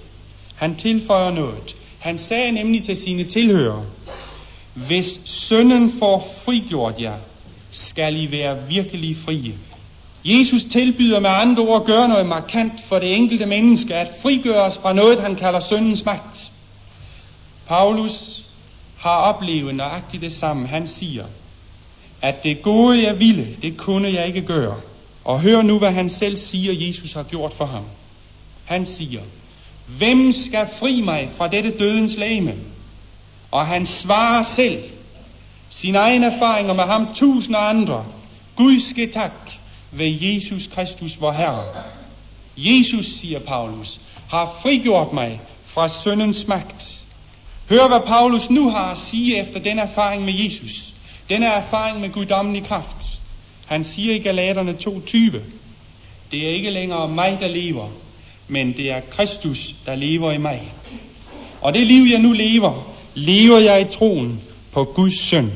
Han 0.55 0.75
tilføjer 0.75 1.31
noget. 1.31 1.75
Han 1.99 2.17
sagde 2.17 2.51
nemlig 2.51 2.83
til 2.83 2.95
sine 2.95 3.23
tilhørere, 3.23 3.85
hvis 4.73 5.19
sønnen 5.25 5.91
får 5.99 6.33
frigjort 6.45 7.01
jer, 7.01 7.17
skal 7.71 8.17
I 8.17 8.31
være 8.31 8.67
virkelig 8.67 9.15
frie. 9.15 9.53
Jesus 10.25 10.63
tilbyder 10.63 11.19
med 11.19 11.29
andre 11.29 11.63
ord 11.63 11.81
at 11.81 11.87
gøre 11.87 12.07
noget 12.07 12.25
markant 12.25 12.73
for 12.85 12.99
det 12.99 13.15
enkelte 13.15 13.45
menneske, 13.45 13.95
at 13.95 14.11
frigøre 14.21 14.61
os 14.61 14.77
fra 14.77 14.93
noget, 14.93 15.19
han 15.19 15.35
kalder 15.35 15.59
syndens 15.59 16.05
magt. 16.05 16.51
Paulus 17.67 18.45
har 18.97 19.15
oplevet 19.15 19.75
nøjagtigt 19.75 20.23
det 20.23 20.33
samme. 20.33 20.67
Han 20.67 20.87
siger, 20.87 21.25
at 22.21 22.43
det 22.43 22.61
gode 22.61 23.03
jeg 23.03 23.19
ville, 23.19 23.57
det 23.61 23.77
kunne 23.77 24.13
jeg 24.13 24.27
ikke 24.27 24.41
gøre. 24.41 24.75
Og 25.25 25.41
hør 25.41 25.61
nu, 25.61 25.79
hvad 25.79 25.91
han 25.91 26.09
selv 26.09 26.35
siger, 26.35 26.87
Jesus 26.87 27.13
har 27.13 27.23
gjort 27.23 27.53
for 27.53 27.65
ham. 27.65 27.83
Han 28.65 28.85
siger, 28.85 29.21
hvem 29.97 30.31
skal 30.31 30.67
fri 30.79 31.01
mig 31.01 31.29
fra 31.37 31.47
dette 31.47 31.77
dødens 31.79 32.17
læme? 32.17 32.55
Og 33.51 33.67
han 33.67 33.85
svarer 33.85 34.43
selv, 34.43 34.83
sin 35.69 35.95
egen 35.95 36.23
erfaringer 36.23 36.73
med 36.73 36.83
ham 36.83 37.07
tusind 37.13 37.55
andre. 37.55 38.05
Gud 38.55 38.79
skal 38.79 39.11
tak 39.11 39.31
ved 39.91 40.21
Jesus 40.21 40.67
Kristus, 40.67 41.21
vor 41.21 41.31
Herre. 41.31 41.63
Jesus, 42.57 43.05
siger 43.05 43.39
Paulus, 43.39 43.99
har 44.29 44.57
frigjort 44.61 45.13
mig 45.13 45.41
fra 45.65 45.89
syndens 45.89 46.47
magt. 46.47 47.03
Hør, 47.69 47.87
hvad 47.87 48.07
Paulus 48.07 48.49
nu 48.49 48.69
har 48.69 48.91
at 48.91 48.97
sige 48.97 49.37
efter 49.37 49.59
den 49.59 49.79
erfaring 49.79 50.25
med 50.25 50.33
Jesus. 50.33 50.93
Den 51.29 51.43
er 51.43 51.51
erfaring 51.51 51.99
med 51.99 52.09
guddommelig 52.09 52.63
kraft. 52.63 53.19
Han 53.65 53.83
siger 53.83 54.15
i 54.15 54.19
Galaterne 54.19 54.71
2.20, 54.71 55.37
det 56.31 56.45
er 56.45 56.49
ikke 56.49 56.69
længere 56.69 57.09
mig, 57.09 57.37
der 57.39 57.47
lever, 57.47 57.89
men 58.47 58.77
det 58.77 58.91
er 58.91 58.99
Kristus, 58.99 59.75
der 59.85 59.95
lever 59.95 60.31
i 60.31 60.37
mig. 60.37 60.71
Og 61.61 61.73
det 61.73 61.87
liv, 61.87 62.03
jeg 62.11 62.19
nu 62.19 62.31
lever, 62.31 62.93
lever 63.15 63.57
jeg 63.57 63.81
i 63.81 63.85
troen 63.85 64.41
på 64.71 64.83
Guds 64.83 65.19
søn. 65.19 65.51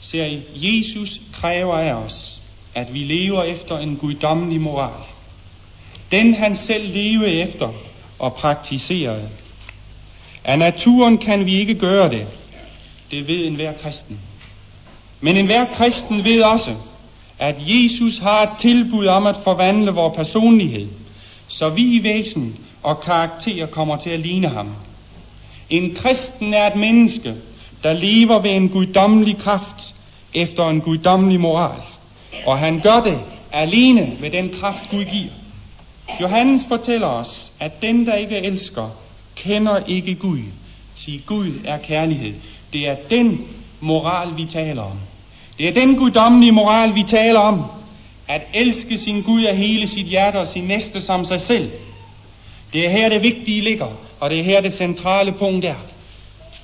Ser 0.00 0.24
I, 0.24 0.42
Jesus 0.54 1.20
kræver 1.32 1.78
af 1.78 1.92
os, 1.92 2.37
at 2.78 2.94
vi 2.94 2.98
lever 2.98 3.42
efter 3.42 3.78
en 3.78 3.96
guddommelig 3.96 4.60
moral. 4.60 5.02
Den 6.10 6.34
han 6.34 6.56
selv 6.56 6.92
levede 6.92 7.32
efter 7.32 7.68
og 8.18 8.34
praktiserede. 8.34 9.28
Af 10.44 10.58
naturen 10.58 11.18
kan 11.18 11.46
vi 11.46 11.54
ikke 11.54 11.74
gøre 11.74 12.10
det. 12.10 12.26
Det 13.10 13.28
ved 13.28 13.46
enhver 13.46 13.72
kristen. 13.72 14.18
Men 15.20 15.36
enhver 15.36 15.64
kristen 15.72 16.24
ved 16.24 16.42
også, 16.42 16.74
at 17.38 17.54
Jesus 17.58 18.18
har 18.18 18.42
et 18.42 18.58
tilbud 18.58 19.06
om 19.06 19.26
at 19.26 19.36
forvandle 19.44 19.90
vores 19.90 20.16
personlighed, 20.16 20.88
så 21.48 21.68
vi 21.68 21.82
i 21.82 22.02
væsen 22.02 22.56
og 22.82 23.00
karakter 23.00 23.66
kommer 23.66 23.96
til 23.96 24.10
at 24.10 24.20
ligne 24.20 24.48
ham. 24.48 24.70
En 25.70 25.94
kristen 25.94 26.54
er 26.54 26.66
et 26.66 26.76
menneske, 26.76 27.34
der 27.82 27.92
lever 27.92 28.40
ved 28.40 28.50
en 28.50 28.68
guddommelig 28.68 29.36
kraft 29.38 29.94
efter 30.34 30.68
en 30.68 30.80
guddommelig 30.80 31.40
moral. 31.40 31.82
Og 32.48 32.58
han 32.58 32.80
gør 32.80 33.00
det 33.00 33.20
alene 33.52 34.16
ved 34.20 34.30
den 34.30 34.50
kraft, 34.60 34.90
Gud 34.90 35.04
giver. 35.04 35.30
Johannes 36.20 36.62
fortæller 36.68 37.06
os, 37.06 37.52
at 37.60 37.82
den, 37.82 38.06
der 38.06 38.14
ikke 38.14 38.36
elsker, 38.36 38.90
kender 39.36 39.78
ikke 39.86 40.14
Gud. 40.14 40.38
Til 40.94 41.22
Gud 41.26 41.52
er 41.64 41.78
kærlighed. 41.78 42.34
Det 42.72 42.88
er 42.88 42.96
den 43.10 43.46
moral, 43.80 44.36
vi 44.36 44.44
taler 44.44 44.82
om. 44.82 44.98
Det 45.58 45.68
er 45.68 45.72
den 45.72 45.96
guddommelige 45.96 46.52
moral, 46.52 46.94
vi 46.94 47.02
taler 47.02 47.40
om. 47.40 47.64
At 48.28 48.42
elske 48.54 48.98
sin 48.98 49.22
Gud 49.22 49.42
af 49.42 49.56
hele 49.56 49.86
sit 49.86 50.06
hjerte 50.06 50.36
og 50.36 50.46
sin 50.46 50.64
næste 50.64 51.00
som 51.00 51.24
sig 51.24 51.40
selv. 51.40 51.70
Det 52.72 52.86
er 52.86 52.90
her 52.90 53.08
det 53.08 53.22
vigtige 53.22 53.60
ligger, 53.60 53.88
og 54.20 54.30
det 54.30 54.38
er 54.40 54.44
her 54.44 54.60
det 54.60 54.72
centrale 54.72 55.32
punkt 55.32 55.64
er. 55.64 55.78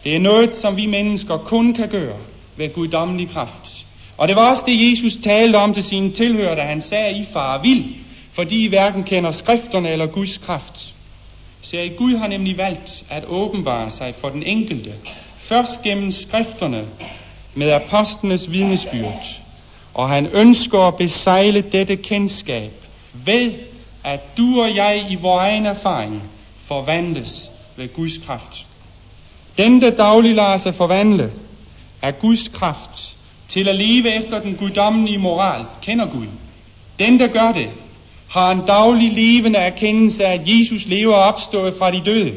Det 0.05 0.17
er 0.17 0.21
noget, 0.21 0.55
som 0.55 0.77
vi 0.77 0.87
mennesker 0.87 1.37
kun 1.37 1.75
kan 1.75 1.89
gøre 1.89 2.17
ved 2.57 2.75
guddommelig 2.75 3.29
kraft. 3.31 3.84
Og 4.19 4.29
det 4.29 4.37
var 4.37 4.51
også 4.51 4.63
det, 4.67 4.91
Jesus 4.91 5.17
talte 5.23 5.57
om 5.57 5.75
til 5.75 5.83
sine 5.83 6.13
tilhører, 6.13 6.55
da 6.55 6.63
han 6.63 6.81
sagde, 6.81 7.19
I 7.19 7.25
far 7.33 7.63
vild, 7.63 7.85
fordi 8.33 8.65
I 8.65 8.69
hverken 8.69 9.05
kender 9.05 9.31
skrifterne 9.31 9.89
eller 9.89 10.07
Guds 10.07 10.39
kraft. 10.39 10.95
Så 11.63 11.77
I, 11.77 11.89
Gud 11.89 12.17
har 12.17 12.27
nemlig 12.27 12.59
valgt 12.59 13.05
at 13.11 13.25
åbenbare 13.29 13.91
sig 13.91 14.15
for 14.21 14.29
den 14.29 14.43
enkelte, 14.43 14.93
først 15.39 15.83
gennem 15.83 16.11
skrifterne 16.11 16.85
med 17.55 17.71
apostlenes 17.71 18.51
vidnesbyrd. 18.51 19.41
Og 19.95 20.09
han 20.09 20.27
ønsker 20.27 20.79
at 20.79 20.97
besejle 20.97 21.61
dette 21.73 21.97
kendskab 21.97 22.73
ved, 23.13 23.53
at 24.05 24.21
du 24.37 24.63
og 24.63 24.77
jeg 24.77 25.07
i 25.11 25.15
vores 25.15 25.41
egen 25.41 25.67
erfaring 25.67 26.23
forvandles 26.65 27.51
ved 27.77 27.95
Guds 27.95 28.19
kraft. 28.27 28.67
Den, 29.57 29.81
der 29.81 29.91
daglig 29.91 30.35
lader 30.35 30.57
sig 30.57 30.75
forvandle 30.75 31.33
af 32.03 32.19
Guds 32.19 32.49
kraft 32.49 33.17
til 33.55 33.69
at 33.69 33.77
leve 33.77 34.15
efter 34.15 34.41
den 34.41 34.55
guddommelige 34.55 35.19
moral, 35.19 35.65
kender 35.83 36.07
Gud. 36.07 36.27
Den, 36.99 37.19
der 37.19 37.27
gør 37.27 37.53
det, 37.53 37.69
har 38.29 38.51
en 38.51 38.67
daglig 38.67 39.13
levende 39.13 39.59
erkendelse 39.59 40.27
af, 40.27 40.33
at 40.33 40.41
Jesus 40.45 40.87
lever 40.87 41.15
opstået 41.15 41.75
fra 41.79 41.91
de 41.91 42.03
døde. 42.05 42.35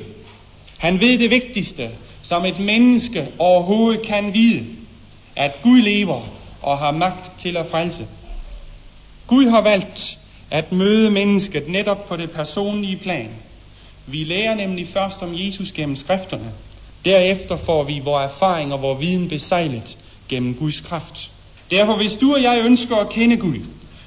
Han 0.78 1.02
ved 1.02 1.20
det 1.20 1.32
vigtigste, 1.32 1.90
som 2.22 2.46
et 2.46 2.60
menneske 2.60 3.28
overhovedet 3.40 4.02
kan 4.02 4.34
vide, 4.34 4.66
at 5.36 5.52
Gud 5.64 5.82
lever 5.82 6.22
og 6.62 6.78
har 6.78 6.92
magt 6.92 7.32
til 7.40 7.58
at 7.58 7.66
frelse. 7.72 8.08
Gud 9.28 9.48
har 9.48 9.62
valgt 9.62 10.18
at 10.52 10.72
møde 10.72 11.12
mennesket 11.12 11.70
netop 11.70 12.08
på 12.08 12.18
det 12.18 12.32
personlige 12.32 12.98
plan. 12.98 13.30
Vi 14.06 14.24
lærer 14.24 14.56
nemlig 14.56 14.88
først 14.88 15.24
om 15.24 15.30
Jesus 15.34 15.72
gennem 15.72 15.96
skrifterne. 15.96 16.52
Derefter 17.06 17.58
får 17.58 17.84
vi 17.84 18.02
vores 18.04 18.32
erfaring 18.32 18.74
og 18.74 18.82
vores 18.82 19.02
viden 19.02 19.30
besejlet 19.30 19.98
gennem 20.30 20.54
Guds 20.54 20.82
kraft. 20.82 21.32
Derfor 21.72 21.98
hvis 21.98 22.14
du 22.14 22.34
og 22.34 22.44
jeg 22.44 22.62
ønsker 22.66 22.96
at 22.96 23.10
kende 23.10 23.38
Gud, 23.38 23.60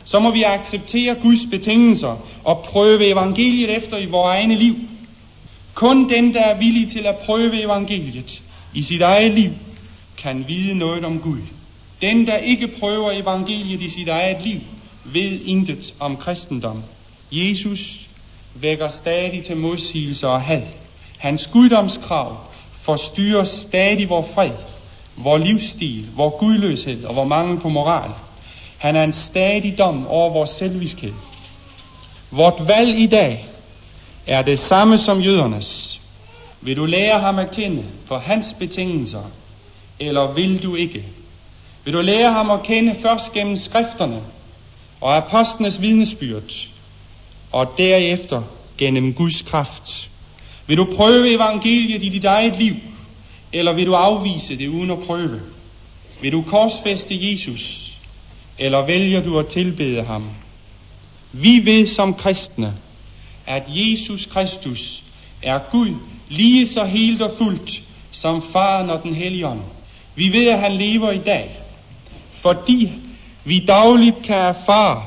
så 0.04 0.18
må 0.18 0.30
vi 0.30 0.42
acceptere 0.42 1.14
Guds 1.14 1.46
betingelser 1.50 2.16
og 2.44 2.58
prøve 2.58 3.06
evangeliet 3.06 3.76
efter 3.76 3.98
i 3.98 4.06
vores 4.06 4.36
egne 4.36 4.56
liv. 4.56 4.74
Kun 5.74 6.08
den, 6.08 6.34
der 6.34 6.40
er 6.40 6.58
villig 6.58 6.88
til 6.88 7.06
at 7.06 7.16
prøve 7.16 7.62
evangeliet 7.62 8.42
i 8.74 8.82
sit 8.82 9.02
eget 9.02 9.34
liv, 9.34 9.50
kan 10.16 10.44
vide 10.48 10.78
noget 10.78 11.04
om 11.04 11.20
Gud. 11.20 11.40
Den, 12.02 12.26
der 12.26 12.36
ikke 12.36 12.68
prøver 12.68 13.12
evangeliet 13.12 13.82
i 13.82 13.90
sit 13.90 14.08
eget 14.08 14.42
liv, 14.44 14.60
ved 15.04 15.40
intet 15.44 15.94
om 16.00 16.16
kristendom. 16.16 16.82
Jesus 17.32 18.06
vækker 18.54 18.88
stadig 18.88 19.42
til 19.44 19.56
modsigelser 19.56 20.28
og 20.28 20.42
had. 20.42 20.62
Hans 21.18 21.46
guddomskrav 21.46 22.36
forstyrrer 22.72 23.44
stadig 23.44 24.08
vor 24.08 24.22
fred, 24.22 24.50
vor 25.22 25.38
livsstil, 25.38 26.08
vor 26.16 26.38
gudløshed 26.38 27.04
og 27.04 27.16
vor 27.16 27.24
mangel 27.24 27.60
på 27.60 27.68
moral. 27.68 28.10
Han 28.78 28.96
er 28.96 29.04
en 29.04 29.12
stadig 29.12 29.78
dom 29.78 30.06
over 30.06 30.32
vores 30.32 30.50
selviskhed. 30.50 31.12
Vort 32.30 32.68
valg 32.68 32.98
i 32.98 33.06
dag 33.06 33.46
er 34.26 34.42
det 34.42 34.58
samme 34.58 34.98
som 34.98 35.20
jødernes. 35.20 36.00
Vil 36.60 36.76
du 36.76 36.84
lære 36.84 37.20
ham 37.20 37.38
at 37.38 37.50
kende 37.50 37.84
på 38.08 38.18
hans 38.18 38.56
betingelser, 38.58 39.22
eller 40.00 40.32
vil 40.32 40.62
du 40.62 40.74
ikke? 40.74 41.04
Vil 41.84 41.94
du 41.94 42.00
lære 42.00 42.32
ham 42.32 42.50
at 42.50 42.62
kende 42.62 42.94
først 43.02 43.32
gennem 43.32 43.56
skrifterne 43.56 44.22
og 45.00 45.16
apostlenes 45.16 45.80
vidnesbyrd, 45.80 46.68
og 47.52 47.74
derefter 47.78 48.42
gennem 48.78 49.14
Guds 49.14 49.42
kraft? 49.42 50.10
Vil 50.66 50.76
du 50.76 50.88
prøve 50.96 51.34
evangeliet 51.34 52.02
i 52.02 52.08
dit 52.08 52.24
eget 52.24 52.56
liv, 52.56 52.74
eller 53.52 53.72
vil 53.72 53.86
du 53.86 53.94
afvise 53.94 54.58
det 54.58 54.68
uden 54.68 54.90
at 54.90 54.98
prøve? 54.98 55.40
Vil 56.22 56.32
du 56.32 56.42
korsfeste 56.42 57.30
Jesus, 57.32 57.92
eller 58.58 58.86
vælger 58.86 59.22
du 59.22 59.38
at 59.38 59.46
tilbede 59.46 60.02
ham? 60.02 60.24
Vi 61.32 61.60
ved 61.64 61.86
som 61.86 62.14
kristne, 62.14 62.74
at 63.46 63.62
Jesus 63.66 64.26
Kristus 64.26 65.02
er 65.42 65.58
Gud 65.70 65.94
lige 66.28 66.66
så 66.66 66.84
helt 66.84 67.22
og 67.22 67.30
fuldt 67.38 67.82
som 68.10 68.42
faren 68.42 68.90
og 68.90 69.02
den 69.02 69.14
hellige 69.14 69.46
ånd. 69.46 69.60
Vi 70.14 70.32
ved, 70.32 70.48
at 70.48 70.58
han 70.58 70.72
lever 70.72 71.10
i 71.10 71.18
dag, 71.18 71.56
fordi 72.32 72.92
vi 73.44 73.58
dagligt 73.58 74.22
kan 74.24 74.36
erfare 74.36 75.04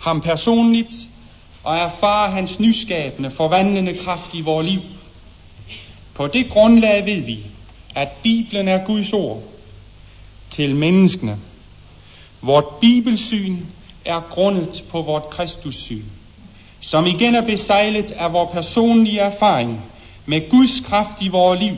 ham 0.00 0.20
personligt 0.20 0.94
og 1.64 1.76
erfare 1.76 2.30
hans 2.30 2.60
nyskabende, 2.60 3.30
forvandlende 3.30 3.94
kraft 3.94 4.34
i 4.34 4.40
vores 4.40 4.70
liv. 4.70 4.80
På 6.14 6.26
det 6.26 6.50
grundlag 6.50 7.06
ved 7.06 7.20
vi, 7.20 7.38
at 7.94 8.08
Bibelen 8.22 8.68
er 8.68 8.84
Guds 8.84 9.12
ord 9.12 9.42
til 10.50 10.76
menneskene. 10.76 11.38
Vort 12.42 12.64
bibelsyn 12.80 13.56
er 14.04 14.20
grundet 14.30 14.84
på 14.90 15.02
vort 15.02 15.30
Kristussyn, 15.30 16.02
som 16.80 17.06
igen 17.06 17.34
er 17.34 17.46
besejlet 17.46 18.10
af 18.10 18.32
vores 18.32 18.52
personlige 18.52 19.20
erfaring 19.20 19.80
med 20.26 20.50
Guds 20.50 20.80
kraft 20.80 21.22
i 21.22 21.28
vores 21.28 21.60
liv. 21.60 21.74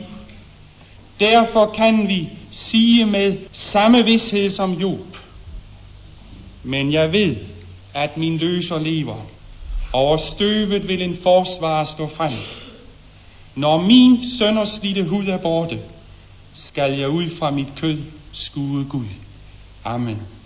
Derfor 1.19 1.65
kan 1.65 2.07
vi 2.07 2.29
sige 2.51 3.05
med 3.05 3.37
samme 3.51 4.05
vidshed 4.05 4.49
som 4.49 4.73
Job. 4.73 5.17
Men 6.63 6.93
jeg 6.93 7.11
ved, 7.11 7.35
at 7.93 8.17
min 8.17 8.37
løser 8.37 8.79
lever. 8.79 9.15
Over 9.93 10.17
støvet 10.17 10.87
vil 10.87 11.01
en 11.01 11.17
forsvar 11.23 11.83
stå 11.83 12.07
frem. 12.07 12.31
Når 13.55 13.81
min 13.81 14.19
sønderslidte 14.37 15.03
hud 15.03 15.27
er 15.27 15.37
borte, 15.37 15.79
skal 16.57 16.99
jeg 16.99 17.09
ud 17.09 17.29
fra 17.29 17.51
mit 17.51 17.67
kød 17.75 18.03
skue 18.31 18.85
Gud. 18.89 19.05
Amen. 19.83 20.36